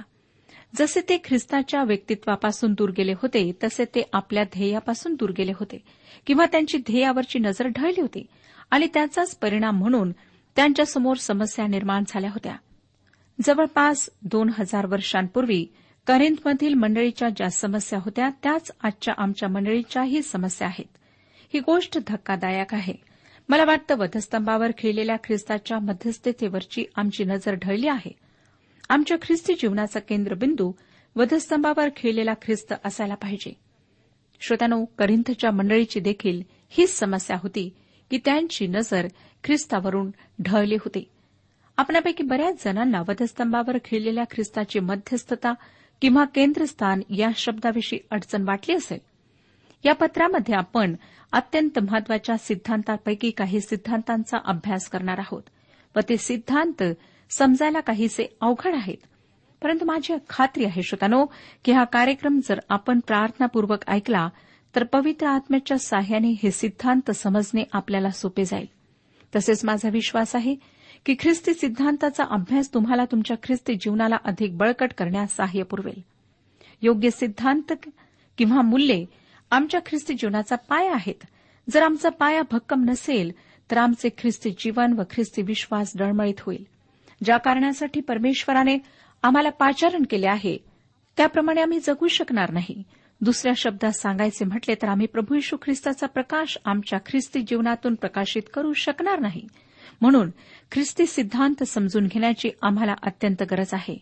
जसे 0.74 1.00
ते 1.08 1.18
ख्रिस्ताच्या 1.24 1.84
व्यक्तित्वापासून 1.84 2.72
दूर 2.72 2.90
गेले 2.90 3.12
होते 3.12 3.52
तसे 3.64 3.84
ते 3.84 4.02
आपल्या 4.12 4.44
ध्येयापासून 4.44 5.14
दूर 5.14 5.30
गेले 5.30 5.52
होते. 5.52 5.82
किंवा 6.26 6.46
त्यांची 6.46 6.78
ध्येयावरची 6.78 7.38
नजर 7.38 7.66
ढळली 7.66 8.00
होती 8.00 8.26
आणि 8.70 8.88
त्याचाच 8.94 9.36
परिणाम 9.36 9.78
म्हणून 9.78 10.12
त्यांच्यासमोर 10.56 11.16
समस्या 11.16 11.66
निर्माण 11.66 12.04
झाल्या 12.08 12.30
होत्या. 12.30 12.56
जवळपास 13.44 14.10
दोन 14.22 14.50
हजार 14.58 14.86
वर्षांपूर्वी 14.86 15.66
करिंथमधील 16.06 16.74
मंडळीच्या 16.74 17.28
ज्या 17.28 17.50
समस्या 17.50 17.98
होत्या 17.98 18.30
त्याच 18.42 18.70
आजच्या 18.82 19.14
आमच्या 19.18 19.48
मंडळीच्याही 19.48 20.22
समस्या 20.22 20.68
आहेत. 20.68 20.96
ही 21.54 21.60
गोष्ट 21.60 21.98
धक्कादायक 22.06 22.74
आहे. 22.74 22.94
मला 23.48 23.64
वाटतं 23.64 23.98
वधस्तंभावर 23.98 24.70
खिळलेल्या 24.78 25.16
ख्रिस्ताच्या 25.16 25.78
मध्यस्थतेवरची 25.78 26.84
आमची 26.96 27.24
नजर 27.24 27.54
ढळली 27.54 27.88
आहे. 27.88 28.25
आमच्या 28.88 29.16
ख्रिस्ती 29.22 29.54
जीवनाचा 29.54 30.00
केंद्रबिंदू 30.00 30.72
वधस्तंभावर 31.16 31.88
खिळलेला 31.96 32.34
ख्रिस्त 32.42 32.74
असायला 32.84 33.14
पाहिजे. 33.14 33.52
श्रोत्यानो 34.40 34.84
करिंथच्या 34.84 35.50
मंडळीची 35.50 36.00
देखील 36.00 36.42
हीच 36.68 36.98
समस्या 36.98 37.36
होती 37.42 37.70
की 38.10 38.18
त्यांची 38.24 38.66
नजर 38.66 39.06
ख्रिस्तावरून 39.44 40.10
ढळली 40.42 40.74
होती. 40.74 41.08
आपल्यापैकी 41.76 42.22
बऱ्याच 42.22 42.64
जणांना 42.64 43.00
वधस्तंभावर 43.00 43.76
खिळलेल्या 43.84 44.24
ख्रिस्ताची 44.24 44.80
मध्यस्थता 44.80 45.52
किंवा 46.00 46.24
केंद्रस्थान 46.24 47.00
या 47.10 47.28
शब्दाविषयी 47.36 47.98
अडचण 48.10 48.42
वाटली 48.42 48.74
असेल. 48.74 48.98
या 49.84 49.94
पत्रामध्ये 49.94 50.54
आपण 50.54 50.94
अत्यंत 51.32 51.78
महत्त्वाच्या 51.78 52.36
सिद्धांतापैकी 52.36 53.30
काही 53.30 53.60
सिद्धांतांचा 53.60 54.38
अभ्यास 54.44 54.88
करणार 54.88 55.18
आहोत 55.18 55.42
व 55.96 56.00
ते 56.08 56.16
सिद्धांत 56.16 56.82
समजायला 57.30 57.80
काहीसे 57.80 58.36
अवघड 58.40 58.74
आहेत. 58.74 58.96
परंतु 59.62 59.84
माझी 59.84 60.14
खात्री 60.28 60.64
आहे 60.64 60.82
श्रोतानो 60.82 61.26
की 61.64 61.72
हा 61.72 61.84
कार्यक्रम 61.84 62.40
जर 62.48 62.60
आपण 62.68 63.00
प्रार्थनापूर्वक 63.00 63.78
ऐकला 63.88 64.28
तर 64.74 64.84
पवित्र 64.84 65.26
आत्म्याच्या 65.26 65.78
साह्याने 65.78 66.30
हे 66.30 66.50
सिद्धांत 66.50 67.10
समजणे 67.10 67.62
आपल्याला 67.72 68.10
सोपे 68.10 68.44
जाईल. 68.44 68.66
तसेच 69.36 69.64
माझा 69.64 69.88
विश्वास 69.88 70.36
आहे 70.36 70.54
की 71.06 71.14
ख्रिस्ती 71.18 71.54
सिद्धांताचा 71.54 72.24
अभ्यास 72.30 72.74
तुम्हाला 72.74 73.04
तुमच्या 73.04 73.36
ख्रिस्ती 73.42 73.74
जीवनाला 73.74 74.16
अधिक 74.24 74.56
बळकट 74.56 74.92
करण्यास 74.98 75.36
सहाय्य 75.36 75.62
पुरवेल. 75.62 76.00
योग्य 76.82 77.10
सिद्धांत 77.10 77.72
किंवा 78.38 78.62
मूल्ये 78.62 79.04
आमच्या 79.50 79.80
ख्रिस्ती 79.86 80.14
जीवनाचा 80.14 80.56
पाया 80.56 80.92
आहेत. 80.92 81.26
जर 81.70 81.82
आमचा 81.82 82.08
पाया 82.08 82.42
भक्कम 82.50 82.84
नसेल 82.84 83.32
तर 83.70 83.76
आमचे 83.76 84.08
ख्रिस्ती 84.18 84.50
जीवन 84.50 84.92
व 84.92 85.02
ख्रिस्ती 85.10 85.42
विश्वास 85.42 85.92
डळमळीत 85.96 86.40
होईल. 86.40 86.66
ज्या 87.24 87.36
कारणासाठी 87.36 88.00
परमेश्वराने 88.00 88.78
आम्हाला 89.22 89.50
पाचारण 89.50 90.02
केले 90.10 90.26
आहे 90.26 90.56
त्याप्रमाणे 91.16 91.60
आम्ही 91.60 91.78
जगू 91.80 92.08
शकणार 92.08 92.50
नाही. 92.50 92.82
दुसऱ्या 93.20 93.52
शब्दात 93.56 93.92
सांगायचे 93.92 94.44
म्हटले 94.44 94.74
तर 94.74 94.88
आम्ही 94.88 95.06
प्रभू 95.06 95.34
यशू 95.34 95.56
ख्रिस्ताचा 95.62 96.06
प्रकाश 96.06 96.58
आमच्या 96.64 96.98
ख्रिस्ती 97.06 97.42
जीवनातून 97.42 97.94
प्रकाशित 97.94 98.42
करू 98.54 98.72
शकणार 98.72 99.20
नाही. 99.20 99.46
म्हणून 100.00 100.30
ख्रिस्ती 100.72 101.06
सिद्धांत 101.06 101.64
समजून 101.64 102.06
घेण्याची 102.06 102.50
आम्हाला 102.62 102.94
अत्यंत 103.02 103.42
गरज 103.42 103.74
आहे. 103.74 103.96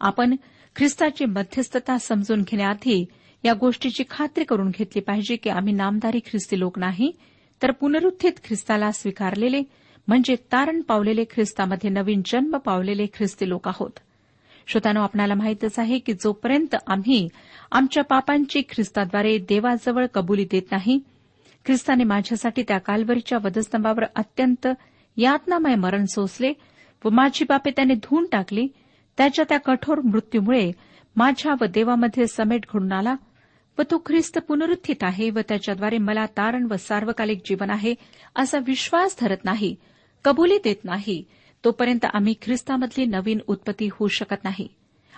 आपण 0.00 0.36
ख्रिस्ताची 0.76 1.24
मध्यस्थता 1.24 1.98
समजून 1.98 2.42
घेण्याआधी 2.42 3.04
या 3.44 3.54
गोष्टीची 3.54 4.04
खात्री 4.10 4.44
करून 4.44 4.70
घेतली 4.70 5.00
पाहिजे 5.00 5.36
की 5.36 5.50
आम्ही 5.50 5.72
नामदारी 5.72 6.18
ख्रिस्ती 6.18 6.58
लोक 6.58 6.78
नाही 6.78 7.12
तर 7.62 7.70
पुनरुत्थित 7.70 8.32
ख्रिस्ताला 8.44 8.90
स्वीकारलेले 8.90 9.62
म्हणजे 10.08 10.36
तारण 10.52 10.80
पावलेले 10.80 11.24
ख्रिस्तामध्ये 11.24 11.90
नवीन 11.90 12.22
जन्म 12.26 12.56
पावलेले 12.56 13.06
ख्रिस्ती 13.14 13.48
लोक 13.48 13.68
आहोत. 13.68 13.90
श्रोतानो 14.66 15.00
आपणाला 15.00 15.34
माहितच 15.34 15.78
आहे 15.78 15.98
की 15.98 16.12
जोपर्यंत 16.12 16.74
आम्ही 16.86 17.28
आमच्या 17.72 18.04
पापांची 18.04 18.62
ख्रिस्ताद्वारे 18.70 19.36
देवाजवळ 19.38 20.06
कबुली 20.14 20.44
देत 20.44 20.70
नाही 20.70 20.98
ख्रिस्ताने 21.66 22.04
माझ्यासाठी 22.04 22.62
त्या 22.62 22.78
कालवरीच्या 22.78 23.38
वधस्तंभावर 23.44 24.04
अत्यंत 24.16 24.66
यातनामय 25.16 25.74
मरण 25.74 26.04
सोसले 26.04 26.52
व 27.04 27.10
माझी 27.10 27.44
पापे 27.44 27.70
त्याने 27.70 27.94
धुवून 27.94 28.26
टाकली 28.32 28.66
त्याच्या 29.18 29.44
त्या 29.48 29.58
कठोर 29.58 30.00
मृत्यूमुळे 30.04 30.70
माझ्या 31.16 31.54
व 31.60 31.64
देवामध्ये 31.64 32.26
समेट 32.26 32.66
घडून 32.74 32.92
आला 32.92 33.14
व 33.78 33.82
तो 33.82 34.02
ख्रिस्त 34.06 34.38
पुनरुत्थित 34.38 35.02
आहे 35.02 35.30
व 35.30 35.38
त्याच्याद्वारे 35.48 35.98
मला 35.98 36.26
तारण 36.26 36.66
व 36.70 36.76
सार्वकालिक 36.76 37.38
जीवन 37.38 37.70
आहे 37.70 37.94
असा 38.36 38.58
विश्वास 38.66 39.16
धरत 39.20 39.44
नाही. 39.44 39.76
कबुली 40.24 40.58
देत 40.64 40.84
नाही 40.84 41.24
तोपर्यंत 41.64 42.06
आम्ही 42.12 42.34
ख्रिस्तामधली 42.42 43.04
नवीन 43.04 43.38
उत्पत्ती 43.46 43.88
होऊ 43.92 44.08
शकत 44.08 44.44
नाही. 44.44 44.68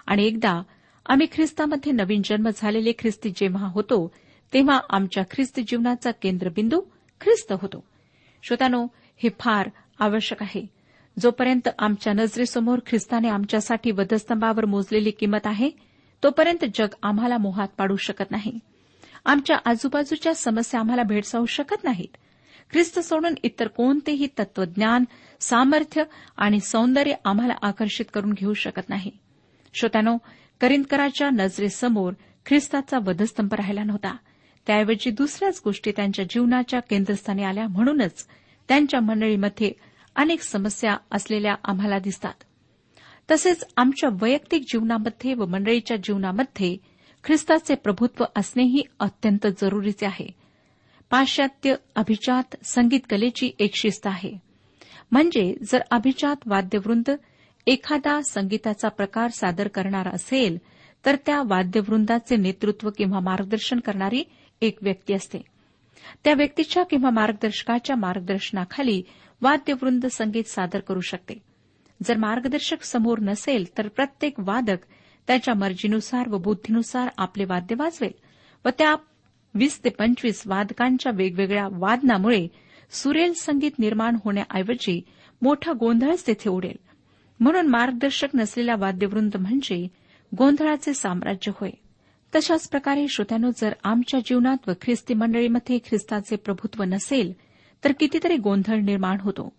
आणि 0.06 0.26
एकदा 0.26 0.62
आम्ही 1.06 1.26
ख्रिस्तामध्ये 1.32 1.92
नवीन 1.92 2.22
जन्म 2.24 2.48
झालेले 2.56 2.92
ख्रिस्ती 2.98 3.30
जेव्हा 3.30 3.66
होतो 3.66 4.12
तेव्हा 4.54 4.80
आमच्या 4.90 5.24
ख्रिस्ती 5.30 5.62
जीवनाचा 5.62 6.10
केंद्रबिंदू 6.10 6.80
ख्रिस्त 7.20 7.52
होतो. 7.52 7.84
श्रोतानो 8.42 8.86
हे 9.16 9.28
फार 9.40 9.70
आवश्यक 9.98 10.42
आहे. 10.42 10.66
जोपर्यंत 11.18 11.68
आमच्या 11.78 12.12
नजरेसमोर 12.12 12.78
ख्रिस्ताने 12.86 13.28
आमच्यासाठी 13.28 13.90
वधस्तंभावर 13.90 14.64
मोजलेली 14.64 15.10
किंमत 15.10 15.46
आहे 15.46 15.70
तोपर्यंत 16.22 16.64
जग 16.74 16.88
आम्हाला 17.02 17.38
मोहात 17.38 17.68
पाडू 17.78 17.96
शकत 17.96 18.30
नाही. 18.30 18.58
आमच्या 19.24 19.56
आजूबाजूच्या 19.64 20.34
समस्या 20.34 20.80
आम्हाला 20.80 21.02
भेडसावू 21.02 21.46
शकत 21.46 21.84
नाहीत. 21.84 22.16
ख्रिस्त 22.72 22.98
सोडून 22.98 23.35
इतर 23.42 23.68
कोणतेही 23.68 24.28
तत्वज्ञान 24.38 25.04
सामर्थ्य 25.40 26.04
आणि 26.37 26.61
सौंदर्य 26.61 27.14
आम्हाला 27.24 27.54
आकर्षित 27.62 28.04
करून 28.14 28.33
घेऊ 28.33 28.54
शकत 28.54 28.88
नाही. 28.88 29.11
श्रोत्यानो 29.74 30.16
करिंदकराच्या 30.61 31.30
नजरेसमोर 31.30 32.12
ख्रिस्ताचा 32.46 32.98
वधस्तंभ 33.06 33.54
राहिला 33.54 33.85
नव्हता. 33.85 34.16
त्याऐवजी 34.66 35.11
दुसऱ्याच 35.11 35.61
गोष्टी 35.64 35.92
त्यांच्या 35.96 36.24
जीवनाच्या 36.24 36.80
केंद्रस्थानी 36.80 37.42
आल्या 37.42 37.68
म्हणूनच 37.68 38.26
त्यांच्या 38.68 39.00
मंडळीमध्ये 39.00 39.72
अनेक 40.16 40.42
समस्या 40.42 40.96
असलेल्या 41.11 41.54
आम्हाला 41.64 41.98
दिसतात. 41.98 42.35
तसेच 43.30 43.64
आमच्या 43.76 44.11
वैयक्तिक 44.22 44.62
जीवनामध्ये 44.62 45.35
व 45.35 45.46
मंडळीच्या 45.46 45.96
जीवनामध्ये 45.96 46.76
ख्रिस्ताचे 47.24 47.74
प्रभुत्व 47.74 48.24
असणेही 48.37 48.83
अत्यंत 49.00 49.46
जरुरीचे 49.46 50.06
आहे. 50.06 50.26
पाश्चात्य 51.11 51.75
अभिजात 51.96 52.57
संगीत 52.64 53.01
कलेची 53.11 53.51
एक 53.59 53.70
शिस्त 53.75 54.07
आहे. 54.07 54.38
म्हणजे 55.12 55.55
जर 55.73 55.79
अभिजात 55.90 56.37
वाद्यवृंद 56.46 57.11
एखादा 57.66 58.20
संगीताचा 58.23 58.88
प्रकार 58.88 59.29
सादर 59.29 59.68
करणारा 59.68 60.11
असेल 60.11 60.59
तर 61.07 61.16
त्या 61.27 61.42
वाद्यवृंदाचे 61.46 62.37
नेतृत्व 62.37 62.90
किंवा 62.90 63.20
मार्गदर्शन 63.20 63.79
करणारी 63.79 64.25
एक 64.61 64.79
व्यक्ती 64.83 65.14
असते. 65.14 65.38
त्या 66.25 66.35
व्यक्तीच्या 66.35 66.83
किंवा 66.83 67.11
मार्गदर्शकाच्या 67.11 67.96
मार्गदर्शनाखाली 67.96 69.03
वाद्यवृंद 69.42 70.07
संगीत 70.07 70.44
सादर 70.44 70.81
करू 70.81 71.01
शकते. 71.01 71.35
जर 72.03 72.16
मार्गदर्शक 72.16 72.83
समोर 72.83 73.18
नसेल 73.18 73.79
तर 73.79 73.88
प्रत्येक 73.88 74.35
वादक 74.38 74.79
त्याच्या 75.27 75.55
मर्जीनुसार 75.55 76.29
व 76.29 76.38
बुद्धीनुसार 76.38 77.09
आपले 77.18 77.44
वाद्य 77.44 77.75
वाजवेल 77.79 78.12
व 78.64 78.68
त्या 78.79 78.94
वीस 79.54 79.84
ते 79.84 79.90
पंचवीस 79.90 80.42
वादकांच्या 80.46 81.12
वेगवेगळ्या 81.14 81.68
वादनामुळे 81.72 82.48
सुरेल 82.90 83.32
संगीत 83.32 83.70
निर्माण 83.78 84.16
होण्याऐवजी 84.24 85.00
मोठा 85.42 85.72
गोंधळच 85.72 86.26
तेथे 86.26 86.50
उडेल. 86.50 86.76
म्हणून 87.40 87.66
मार्गदर्शक 87.66 88.28
नसलेला 88.34 88.74
वाद्यवृंद 88.78 89.36
म्हणजे 89.36 89.88
गोंधळाचे 90.38 90.94
साम्राज्य 90.94 91.52
होय. 91.60 91.70
तशाच 92.34 92.68
प्रकारे 92.68 93.08
श्रोत्यानो 93.08 93.50
जर 93.60 93.72
आमच्या 93.84 94.20
जीवनात 94.20 94.68
व 94.68 94.72
ख्रिस्ती 94.82 95.14
मंडळीमध्ये 95.14 95.78
ख्रिस्ताचे 95.78 96.36
प्रभुत्व 96.36 96.82
नसेल 96.82 97.32
तर 97.84 97.92
कितीतरी 97.92 98.36
गोंधळ 98.36 98.76
निर्माण 98.76 99.20
होतो. 99.20 99.52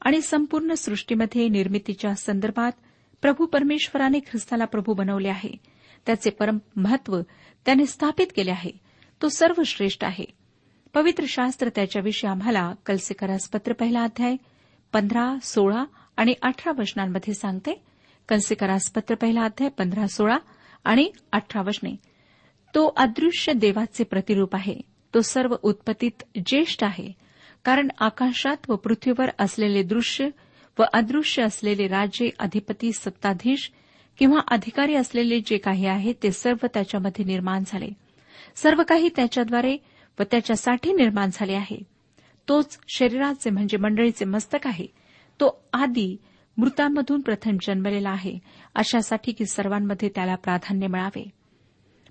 आणि 0.00 0.20
संपूर्ण 0.20 0.72
सृष्टीमध्ये 0.72 1.48
निर्मितीच्या 1.48 2.14
संदर्भात 2.14 2.72
प्रभू 3.22 3.46
परमेश्वराने 3.46 4.18
ख्रिस्ताला 4.20 4.64
प्रभू 4.64 4.94
बनवले 4.94 5.28
आहे. 5.28 5.56
त्याचे 6.06 6.30
परम 6.30 6.58
महत्त्व 6.76 7.20
त्याने 7.66 7.86
स्थापित 7.86 8.26
केले 8.36 8.50
आहे. 8.50 8.89
तो 9.22 9.28
सर्वश्रेष्ठ 9.28 10.04
आहे. 10.04 10.24
पवित्र 10.94 11.24
शास्त्र 11.28 11.68
त्याच्याविषयी 11.68 12.30
आम्हाला 12.30 12.72
कलसेकरास 12.86 13.48
पत्र 13.48 13.72
पहिला 13.72 14.02
अध्याय 14.02 14.36
पंधरा 14.92 15.36
सोळा 15.42 15.84
आणि 16.16 16.34
अठरा 16.42 16.72
वचनांमध्ये 16.78 17.34
सांगते. 17.34 17.82
कलसेकरास 18.28 18.90
पत्र 18.90 19.14
पहिला 19.14 19.42
अध्याय 19.42 19.70
पंधरा 19.70 20.06
सोळा 20.06 20.36
आणि 20.84 21.10
अठरा 21.32 21.62
वचने. 21.62 21.96
तो 22.74 22.94
अदृश्य 22.96 23.52
देवाचे 23.52 24.04
प्रतिरूप 24.04 24.54
आहे. 24.54 24.76
तो 25.14 25.20
सर्व 25.20 25.56
उत्पत्तीत 25.62 26.22
ज्येष्ठ 26.46 26.84
आहे. 26.84 27.12
कारण 27.64 27.88
आकाशात 27.98 28.56
व 28.68 28.76
पृथ्वीवर 28.76 29.30
असलेले 29.38 29.82
दृश्य 29.82 30.28
व 30.78 30.82
अदृश्य 30.92 31.42
असलेले 31.42 31.86
राजे 31.86 32.30
अधिपती 32.38 32.92
सत्ताधीश 32.92 33.72
किंवा 34.18 34.40
अधिकारी 34.48 34.94
असलेले 34.94 35.40
जे 35.40 35.58
काही 35.58 35.86
आहे 35.86 36.12
ते 36.12 36.30
सर्व 36.30 36.66
त्याच्यामध्ये 36.74 37.24
निर्माण 37.24 37.62
झाले. 37.66 37.88
सर्व 38.56 38.82
काही 38.88 39.08
त्याच्याद्वारे 39.16 39.76
व 40.20 40.22
त्याच्यासाठी 40.22 40.92
निर्माण 40.92 41.30
झाले 41.32 41.54
आहे. 41.54 41.82
तोच 42.48 42.78
शरीराचे 42.88 43.50
म्हणजे 43.50 43.76
मंडळीचे 43.76 44.24
मस्तक 44.24 44.66
आहे. 44.66 44.86
तो 45.40 45.64
आधी 45.72 46.16
मृतांमधून 46.56 47.20
प्रथम 47.20 47.56
जन्मलेला 47.66 48.10
आहे. 48.10 48.38
अशासाठी 48.74 49.32
की 49.32 49.46
सर्वांमध्ये 49.46 50.08
त्याला 50.08 50.34
प्राधान्य 50.34 50.86
मिळावे. 50.86 51.30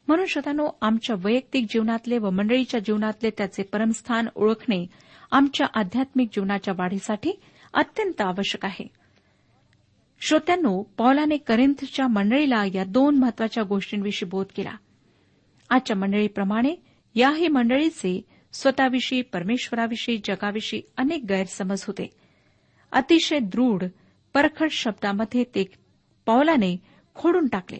म्हणून 0.07 0.25
श्रोतानो 0.25 0.69
आमच्या 0.81 1.15
वैयक्तिक 1.19 1.65
जीवनातले 1.69 2.17
व 2.17 2.29
मंडळीच्या 2.29 2.79
जीवनातले 2.79 3.29
त्याचे 3.29 3.63
परमस्थान 3.63 4.27
ओळखणे 4.35 4.85
आमच्या 5.31 5.67
आध्यात्मिक 5.73 6.29
जीवनाच्या 6.33 6.73
वाढीसाठी 6.77 7.31
अत्यंत 7.73 8.21
आवश्यक 8.21 8.65
आहे. 8.65 8.87
श्रोत्यांनो 10.21 10.83
पौलाने 10.97 11.37
करिंथच्या 11.37 12.07
मंडळीला 12.07 12.63
या 12.73 12.83
दोन 12.83 13.15
महत्त्वाच्या 13.15 13.63
गोष्टींविषयी 13.63 14.29
बोध 14.29 14.45
केला. 14.55 14.71
आजच्या 15.69 15.97
मंडळीप्रमाणे 15.97 16.75
याही 17.15 17.47
मंडळीचे 17.47 18.21
स्वतःविषयी 18.53 19.21
परमेश्वराविषयी 19.21 20.17
जगाविषयी 20.17 20.81
अनेक 20.97 21.23
गैरसमज 21.29 21.83
होते. 21.87 22.09
अतिशय 22.91 23.39
दृढ 23.39 23.83
परखड 24.33 24.67
शब्दामध्ये 24.71 25.43
ते 25.43 25.65
पावलाने 26.25 26.77
खोडून 27.15 27.47
टाकले. 27.47 27.77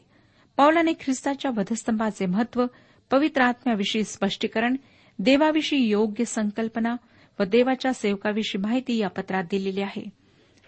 पौलाने 0.57 0.93
ख्रिस्ताच्या 0.93 1.51
वधस्तंभाचे 1.57 2.25
महत्त्व 2.25 2.65
पवित्र 3.11 3.41
आत्म्याविषयी 3.41 4.03
स्पष्टीकरण 4.03 4.75
देवाविषयी 5.19 5.79
योग्य 5.79 6.25
संकल्पना 6.25 6.95
व 7.39 7.43
देवाच्या 7.43 7.93
सेवकाविषयी 7.93 8.61
माहिती 8.61 8.97
या 8.97 9.07
पत्रात 9.07 9.43
दिलेली 9.51 9.81
आहे. 9.81 10.09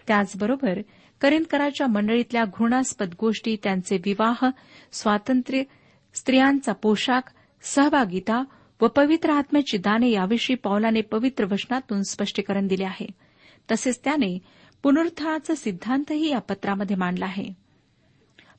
त्याचबरोबर 0.06 0.80
करिंदकराच्या 1.20 1.86
मंडळीतल्या 1.86 2.44
घृणास्पद 2.44 3.14
गोष्टी 3.20 3.56
त्यांचे 3.62 3.96
विवाह 3.96 4.46
स्वातंत्र्य 4.92 5.62
स्त्रियांचा 6.14 6.72
पोशाख 6.72 7.20
सहभागिता 7.62 8.44
व 8.80 8.86
पवित्र 8.86 9.30
आत्म्याची 9.30 9.78
दाने 9.78 10.10
याविषयी 10.10 10.56
पौलाने 10.56 11.00
पवित्र 11.00 11.44
वचनातून 11.44 12.02
स्पष्टीकरण 12.02 12.66
दिले 12.66 12.84
आहे. 12.84 13.06
तसेच 13.70 14.00
त्याने 14.04 14.38
पुनरुत्थानाचा 14.82 15.54
सिद्धांतही 15.54 16.30
या 16.30 16.38
पत्रामध्ये 16.38 16.96
मांडला 16.96 17.24
आहे. 17.24 17.52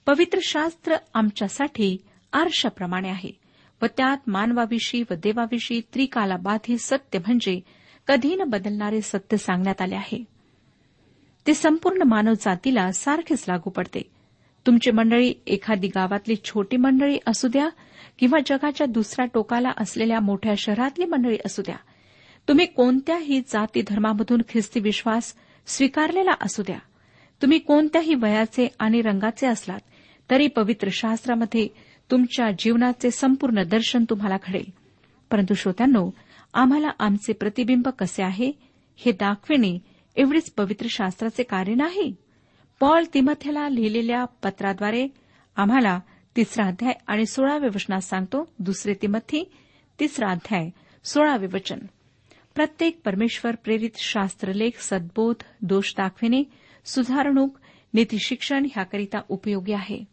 पवित्र 0.05 0.39
शास्त्र 0.41 0.95
आमच्यासाठी 1.13 1.97
आरशाप्रमाणे 2.33 3.09
आहे 3.09 3.31
व 3.81 3.85
त्यात 3.85 4.17
मानवाविषयी 4.27 5.03
व 5.11 5.13
देवाविषयी 5.13 5.81
त्रिकालाबाधी 5.93 6.77
सत्य 6.77 7.19
म्हणजे 7.19 7.59
कधी 8.07 8.35
न 8.35 8.43
बदलणारे 8.43 9.01
सत्य 9.01 9.37
सांगण्यात 9.37 9.81
आले 9.81 9.95
आहे. 9.95 10.23
ते 11.47 11.53
संपूर्ण 11.53 12.01
मानव 12.01 12.33
जातीला 12.33 12.91
सारखेच 12.91 13.45
लागू 13.47 13.69
पडते. 13.69 14.01
तुमची 14.65 14.91
मंडळी 14.91 15.33
एखादी 15.47 15.87
गावातली 15.87 16.35
छोटी 16.35 16.77
मंडळी 16.77 17.17
असू 17.27 17.47
द्या 17.47 17.69
किंवा 18.19 18.39
जगाच्या 18.45 18.87
दुसऱ्या 18.87 19.25
टोकाला 19.33 19.69
असलेल्या 19.77 20.19
मोठ्या 20.19 20.53
शहरातली 20.57 21.05
मंडळी 21.05 21.37
असू 21.45 21.61
द्या. 21.61 21.75
तुम्ही 22.47 22.65
कोणत्याही 22.65 23.41
जाती 23.41 23.81
धर्मामधून 23.87 24.41
ख्रिस्ती 24.49 24.79
विश्वास 24.79 25.33
स्वीकारलेला 25.67 26.31
असू 26.41 26.63
द्या. 26.63 26.79
तुम्ही 27.41 27.59
कोणत्याही 27.59 28.15
वयाचे 28.15 28.67
आणि 28.79 29.01
रंगाचे 29.01 29.47
असलात 29.47 29.79
तरी 30.31 30.47
पवित्र 30.47 30.87
शास्त्रामध्ये 30.91 31.67
तुमच्या 32.11 32.51
जीवनाचे 32.59 33.11
संपूर्ण 33.11 33.63
दर्शन 33.63 34.03
तुम्हाला 34.09 34.37
घडेल. 34.47 34.71
परंतु 35.31 35.53
श्रोत्यांनो 35.53 36.11
आम्हाला 36.53 36.89
आमचे 36.99 37.33
प्रतिबिंब 37.33 37.87
कसे 37.87 38.23
आहे 38.23 38.51
हे 38.95 39.11
दाखविणे 39.11 39.79
एवढेच 40.15 40.51
पवित्र 40.51 40.85
शास्त्राचे 40.89 41.43
कार्य 41.43 41.73
नाही. 41.73 42.15
पॉल 42.83 43.03
तिमथ्याला 43.13 43.69
लिहिलेल्या 43.69 44.25
पत्राद्वारे 44.25 45.07
आम्हाला 45.55 45.99
तिसरा 46.35 46.65
अध्याय 46.65 46.93
आणि 47.07 47.25
सोळावे 47.25 47.67
वचनात 47.67 48.01
सांगतो. 48.01 48.53
दुसरे 48.59 48.93
तिमथी 48.93 49.51
तिसरा 49.99 50.29
अध्याय 50.29 50.69
सोळावे 51.03 51.45
वचन. 51.45 51.79
प्रत्येक 52.55 53.01
परमेश्वर 53.05 53.55
प्रेरित 53.55 53.89
शास्त्रलेख 53.95 54.71
सद्बोध 54.79 55.35
दोष 55.61 55.93
दाखविणे 55.97 56.43
सुधारणूक 56.85 57.57
नीतीशिक्षण 57.93 58.65
ह्याकरिता 58.75 59.21
उपयोगी 59.29 59.73
आहे. 59.73 60.03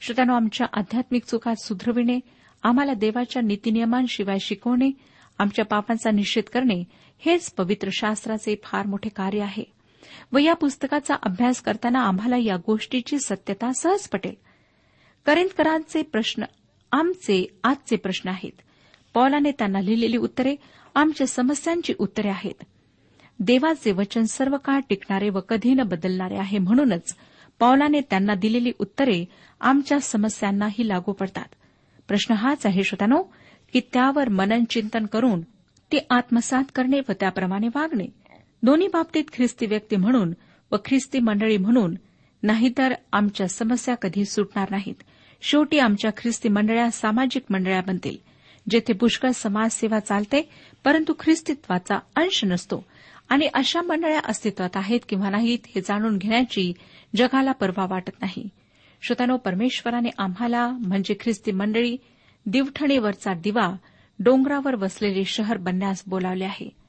श्रोत्यानो 0.00 0.34
आमच्या 0.34 0.66
आध्यात्मिक 0.72 1.24
चुका 1.24 1.54
सुधरविणे 1.54 2.20
आम्हाला 2.62 2.94
देवाच्या 2.94 3.42
नीतीनियमांशिवाय 3.42 4.38
शिकवणे 4.40 4.90
आमच्या 5.38 5.64
पापांचा 5.64 6.10
निषेध 6.10 6.44
करणे 6.44 6.84
हेच 7.18 7.52
पवित्र 7.52 7.88
शास्त्राचे 7.92 8.56
फार 8.62 8.86
मोठे 8.86 9.08
कार्य 9.08 9.40
आहे. 9.40 9.81
व 10.32 10.38
या 10.38 10.54
पुस्तकाचा 10.54 11.14
अभ्यास 11.22 11.60
करताना 11.60 12.00
आम्हाला 12.00 12.36
या 12.36 12.56
गोष्टीची 12.56 13.18
सत्यता 13.18 13.72
सहज 13.72 14.08
पटेल. 14.08 14.34
करिंदकरांचे 15.26 16.02
प्रश्न 16.02 16.44
आमचे 16.92 17.58
आजचे 17.64 17.96
प्रश्न 17.96 18.28
आहेत. 18.28 18.52
पौलाने 19.14 19.50
त्यांना 19.50 19.80
लिहिलेली 19.80 20.16
उत्तरे 20.16 20.56
आमच्या 20.94 21.26
समस्यांची 21.26 21.94
उत्तरे 21.98 22.28
आहेत. 22.28 22.64
देवाचे 23.40 23.92
वचन 23.92 24.24
सर्व 24.24 24.56
काळ 24.56 24.80
टिकणारे 24.88 25.28
व 25.28 25.40
कधी 25.40 25.74
न 25.74 25.82
बदलणारे 25.82 26.36
आहे 26.36 26.58
म्हणूनच 26.58 27.16
पौलाने 27.60 28.00
त्यांना 28.00 28.34
दिलेली 28.34 28.72
उत्तरे 28.78 29.24
आमच्या 29.60 30.00
समस्यांनाही 30.00 30.88
लागू 30.88 31.12
पडतात. 31.12 31.54
प्रश्न 32.08 32.34
हाच 32.34 32.66
आहे 32.66 32.84
श्रोतानो 32.84 33.22
की 33.72 33.80
त्यावर 33.92 34.28
मनन 34.28 34.64
चिंतन 34.64 35.06
करून 35.06 35.40
ते 35.92 36.06
आत्मसात 36.10 36.64
करणे 36.74 37.00
व 37.08 37.12
त्याप्रमाणे 37.20 37.68
वागणे. 37.74 38.21
दोन्ही 38.62 38.86
बाबतीत 38.86 39.24
ख्रिस्ती 39.32 39.66
व्यक्ती 39.66 39.96
म्हणून 39.96 40.32
व 40.72 40.76
ख्रिस्ती 40.84 41.18
मंडळी 41.18 41.56
म्हणून 41.56 41.94
नाहीतर 42.42 42.94
आमच्या 43.12 43.48
समस्या 43.48 43.94
कधी 43.94 44.24
सुटणार 44.24 44.70
नाहीत. 44.70 44.94
शेवटी 45.42 45.78
आमच्या 45.78 46.10
ख्रिस्ती 46.16 46.48
मंडळ्या 46.48 46.90
सामाजिक 46.90 47.42
मंडळ्या 47.50 47.80
बनतील. 47.80 48.16
जेथे 48.70 48.92
पुष्कळ 48.92 49.30
समाजसेवा 49.30 50.00
चालते 50.00 50.50
परंतु 50.84 51.14
ख्रिस्तीत्वाचा 51.20 51.98
अंश 52.16 52.44
नसतो. 52.44 52.84
आणि 53.28 53.48
अशा 53.54 53.82
मंडळ्या 53.82 54.20
अस्तित्वात 54.28 54.76
आहेत 54.76 55.00
किंवा 55.08 55.30
नाहीत 55.30 55.58
हे 55.66 55.80
जाणून 55.80 56.18
घेण्याची 56.18 56.72
जगाला 57.16 57.52
परवा 57.52 57.86
वाटत 57.90 58.20
नाही. 58.20 58.48
श्रोतानो 59.02 59.36
परमेश्वराने 59.36 60.08
आम्हाला 60.18 60.68
म्हणजे 60.68 61.14
ख्रिस्ती 61.20 61.52
मंडळी 61.52 61.96
दिवठणीवरचा 62.46 63.34
दिवा 63.34 63.76
डोंगरावर 64.18 64.74
वसलेले 64.74 65.24
शहर 65.24 65.56
बनण्यास 65.56 66.02
बोलावले 66.06 66.44
आहे. 66.44 66.81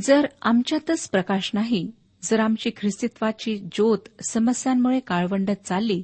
जर 0.00 0.26
आमच्यातच 0.42 1.10
प्रकाश 1.10 1.50
नाही 1.54 1.90
जर 2.22 2.40
आमची 2.40 2.70
ख्रिस्तीत्वाची 2.76 3.58
ज्योत 3.58 3.98
समस्यांमुळे 4.28 5.00
काळवंडत 5.00 5.66
चालली 5.66 6.02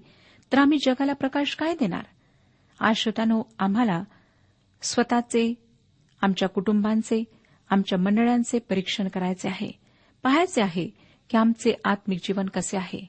तर 0.53 0.59
आम्ही 0.59 0.79
जगाला 0.87 1.13
प्रकाश 1.13 1.55
काय 1.55 1.75
देणार? 1.81 2.05
आज 2.81 2.97
श्रोतानो 2.97 3.43
आम्हाला 3.59 4.05
स्वतःचे 4.83 5.55
आमच्या 6.21 6.49
कुटुंबांचे 6.49 7.25
आमच्या 7.71 7.99
मंडळांचे 7.99 8.59
परीक्षण 8.59 9.09
करायचे 9.09 9.49
आहे. 9.49 9.71
पाहायचे 10.23 10.63
आहे 10.63 10.89
की 11.31 11.37
आमचे 11.37 11.75
आत्मिक 11.85 12.19
जीवन 12.23 12.47
कसे 12.47 12.77
आहे. 12.77 13.07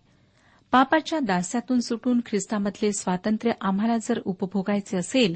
पापाच्या 0.71 1.19
दास्यातून 1.19 1.79
सुटून 1.79 2.19
ख्रिस्तामधले 2.25 2.91
स्वातंत्र्य 2.91 3.53
आम्हाला 3.61 3.97
जर 3.97 4.19
उपभोगायचे 4.25 4.97
असेल 4.97 5.35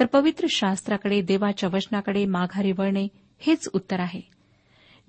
तर 0.00 0.06
पवित्र 0.06 0.46
शास्त्राकडे 0.50 1.20
देवाच्या 1.20 1.68
वचनाकडे 1.72 2.24
माघारी 2.24 2.72
वळणे 2.72 3.08
हेच 3.38 3.68
उत्तर 3.72 4.00
आहे. 4.00 4.37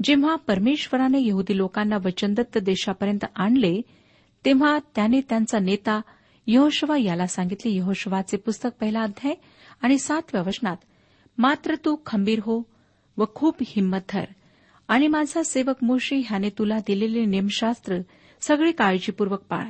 जेव्हा 0.03 0.35
परमेश्वराने 0.35 1.27
यहुदी 1.27 1.57
लोकांना 1.57 1.97
वचनदत्त 2.05 2.57
देशापर्यंत 2.57 3.25
आणले 3.35 3.81
तेव्हा 4.45 4.79
त्याने 4.95 5.21
त्यांचा 5.21 5.59
नेता 5.59 6.01
यहोशवा 6.47 6.97
याला 6.97 7.27
सांगितले 7.27 7.75
यहोशवाचे 7.75 8.38
पुस्तक 8.38 8.69
पहिला 8.81 9.01
अध्याय 9.01 9.33
आणि 9.81 9.97
सातव्या 9.97 10.41
वचनात 10.41 10.77
मात्र 11.38 11.75
तू 11.75 11.95
खंबीर 12.05 12.39
हो 12.43 12.63
व 13.17 13.25
खूप 13.35 13.55
हिंमत 13.62 13.97
धर 14.09 14.25
आणि 14.88 15.07
माझा 15.07 15.43
सेवक 15.43 15.75
मोशी 15.81 16.21
ह्याने 16.25 16.49
तुला 16.49 16.77
दिलेले 16.77 17.25
नेमशास्त्र 17.25 17.97
सगळी 18.41 18.71
काळजीपूर्वक 18.71 19.41
पाळ. 19.43 19.67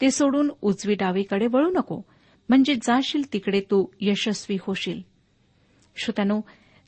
ते 0.00 0.10
सोडून 0.10 0.50
उजवी 0.62 0.94
डावीकडे 0.94 1.46
वळू 1.52 1.70
नको 1.70 2.00
म्हणजे 2.48 2.74
जाशील 2.74 3.32
तिकडे 3.32 3.60
तू 3.60 3.86
यशस्वी 4.00 4.56
होशील. 4.60 5.00
श्रोत्यानो 5.96 6.40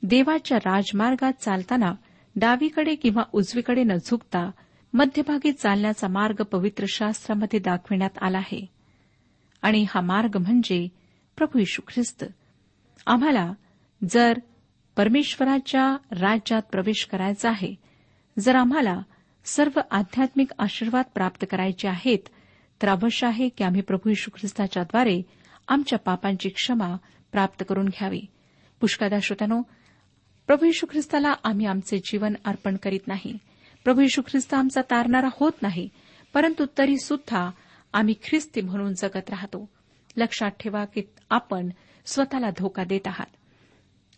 देवाच्या 0.03 0.57
राजमार्गात 0.57 1.33
चालताना 1.33 1.95
डावीकडे 2.39 2.95
किंवा 2.95 3.23
उजवीकडे 3.33 3.83
न 3.83 3.91
झुकता 4.05 4.51
मध्यभागी 4.93 5.51
चालण्याचा 5.51 6.07
मार्ग 6.07 6.35
पवित्र 6.35 6.85
शास्त्रामध्ये 6.87 7.59
दाखविण्यात 7.59 8.17
आला 8.21 8.37
आहे. 8.37 8.65
आणि 9.61 9.85
हा 9.89 10.01
मार्ग 10.01 10.37
म्हणजे 10.37 10.87
प्रभू 11.37 11.59
यशू 11.59 11.81
ख्रिस्त. 11.87 12.25
आम्हाला 13.07 13.53
जर 14.09 14.37
परमेश्वराच्या 14.97 15.97
राज्यात 16.11 16.61
प्रवेश 16.71 17.05
करायचा 17.11 17.49
आहे 17.49 17.75
जर 18.39 18.55
आम्हाला 18.55 19.01
सर्व 19.45 19.79
आध्यात्मिक 19.91 20.47
आशीर्वाद 20.59 21.05
प्राप्त 21.15 21.45
करायचे 21.51 21.87
आहेत 21.87 22.19
तर 22.81 22.89
अवश्य 22.89 23.27
आहे 23.27 23.49
की 23.49 23.63
आम्ही 23.63 23.81
प्रभू 23.81 24.09
यशू 24.09 24.31
ख्रिस्ताच्याद्वारे 24.33 25.21
आमच्या 25.67 25.99
पापांची 25.99 26.49
क्षमा 26.49 26.97
प्राप्त 27.31 27.63
करून 27.69 27.85
घ्यावी. 27.85 28.21
पुष्कादा 28.79 29.19
श्रोत्यानो 29.21 29.61
प्रभू 30.47 30.65
यशू 30.65 30.85
ख्रिस्ताला 30.91 31.33
आम्ही 31.43 31.65
आमचे 31.65 31.97
जीवन 31.97 32.33
अर्पण 32.45 32.75
करीत 32.75 33.07
नाही. 33.07 33.37
प्रभू 33.83 34.01
यशू 34.01 34.21
ख्रिस्त 34.21 34.53
आमचा 34.53 34.81
तारणारा 34.81 35.27
होत 35.33 35.51
नाही 35.61 35.89
परंतु 36.33 36.65
तरी 36.77 36.97
सुद्धा 36.97 37.51
आम्ही 37.93 38.13
ख्रिस्ती 38.23 38.61
म्हणून 38.61 38.93
जगत 38.93 39.29
राहतो. 39.29 39.69
लक्षात 40.17 40.51
ठेवा 40.59 40.85
की 40.85 41.01
आपण 41.29 41.69
स्वतःला 42.05 42.49
धोका 42.49 42.83
देत 42.83 43.07
आहात. 43.07 43.35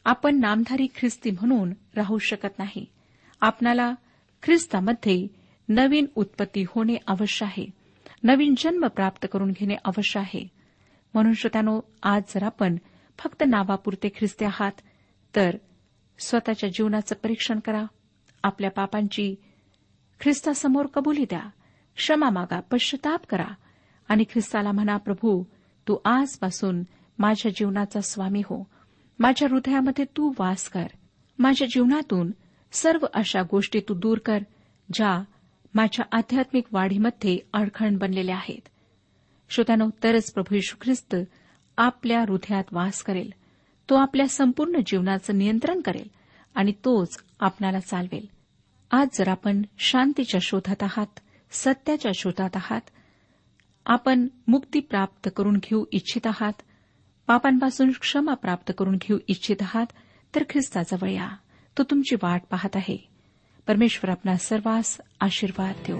आपण 0.06 0.40
नामधारी 0.40 0.88
ख्रिस्ती 0.96 1.32
म्हणून 1.32 1.74
राहू 1.96 2.18
शकत 2.18 2.60
नाही. 2.60 2.86
आपणाला 3.42 3.94
ख्रिस्तामध्ये 4.44 5.28
नवीन 5.70 6.06
उत्पत्ती 6.16 6.64
होणे 6.68 6.96
आवश्यक 7.08 7.50
आहे. 7.50 7.66
नवीन 8.24 8.54
जन्म 8.58 8.88
प्राप्त 8.88 9.28
करून 9.32 9.52
घेणे 9.52 9.76
आवश्यक 9.86 10.24
आहे. 10.24 10.48
म्हणून 11.14 11.34
श्रोत्यानो 11.34 11.82
आज 12.04 12.24
जर 12.30 12.44
आपण 12.44 12.76
फक्त 13.18 13.44
नावापुरते 13.48 14.10
ख्रिस्ती 14.10 14.46
आहात 14.46 14.72
तर 15.36 15.58
स्वतःच्या 16.20 16.70
जीवनाचं 16.70 17.16
परीक्षण 17.24 17.60
करा. 17.60 17.86
आपल्या 18.44 18.72
पापांची 18.72 19.36
ख्रिस्तासमोर 20.20 20.86
कबुली 20.86 21.24
द्या. 21.24 21.50
क्षमा 21.96 22.30
मागा 22.30 22.60
पश्चाताप 22.60 23.26
करा. 23.26 23.48
आणि 24.08 24.24
ख्रिस्ताला 24.24 24.72
म्हणा 24.72 24.98
प्रभू 24.98 25.44
तू 25.88 25.98
आजपासून 26.06 26.84
माझ्या 27.20 27.52
जीवनाचा 27.52 28.02
स्वामी 28.02 28.40
हो. 28.40 28.68
माझ्या 29.20 29.48
हृदयामध्ये 29.52 30.06
तू 30.06 30.34
वास 30.40 30.70
कर. 30.70 30.88
माझ्या 31.40 31.68
जीवनातून 31.68 32.32
सर्व 32.72 33.06
अशा 33.14 33.42
गोष्टी 33.52 33.80
तू 33.80 33.94
दूर 33.94 34.18
कर 34.18 34.40
ज्या 34.94 35.24
माझ्या 35.74 36.06
आध्यात्मिक 36.12 36.64
वाढीमध्ये 36.72 37.40
अडखण 37.54 37.98
बनलेल्या 37.98 38.36
आहेत. 38.36 38.68
श्रोत्यानो 39.50 39.90
तरच 40.04 40.34
प्रभू 40.34 40.56
यशू 40.56 40.76
ख्रिस्त 40.82 41.16
आपल्या 41.78 42.22
हृदयात 42.22 42.64
वास 42.72 43.04
करेल. 43.04 43.34
तो 43.90 43.96
आपल्या 43.96 44.28
संपूर्ण 44.28 44.80
जीवनाचं 44.86 45.38
नियंत्रण 45.38 45.82
करेल 45.82 46.08
आणि 46.56 46.72
तोच 46.72 47.18
आपणाला 47.40 47.80
चालवेल. 47.80 48.26
आज 48.92 49.08
जर 49.14 49.28
आपण 49.28 49.62
शांतीच्या 49.78 50.40
शोधात 50.44 50.84
आहात 50.84 51.20
सत्याच्या 51.52 52.12
शोधात 52.16 52.50
आहात 52.56 52.82
आपण 53.86 54.28
मुक्ती 54.48 54.80
प्राप्त 54.80 55.30
करून 55.36 55.58
घेऊ 55.58 55.86
इच्छित 55.92 56.28
आहात 56.28 56.54
पापांपासून 57.28 57.92
क्षमा 57.92 58.34
प्राप्त 58.34 58.72
करून 58.78 58.96
घेऊ 58.96 59.18
इच्छित 59.28 59.56
आहात 59.62 59.86
तर 60.36 60.44
ख्रिस्ताजवळ 60.50 61.10
या 61.10 61.30
तो 61.78 61.84
तुमची 61.84 62.16
वाट 62.16 62.42
पाहत 62.50 62.76
आहे. 62.76 63.10
परमेश्वर 63.68 64.10
आपला 64.10 64.36
सर्वांस 64.36 65.02
आशीर्वाद 65.20 65.76
देऊ 65.88 66.00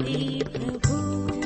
शेवटी 0.00 0.42
प्रभू 0.52 0.96
राया 1.28 1.39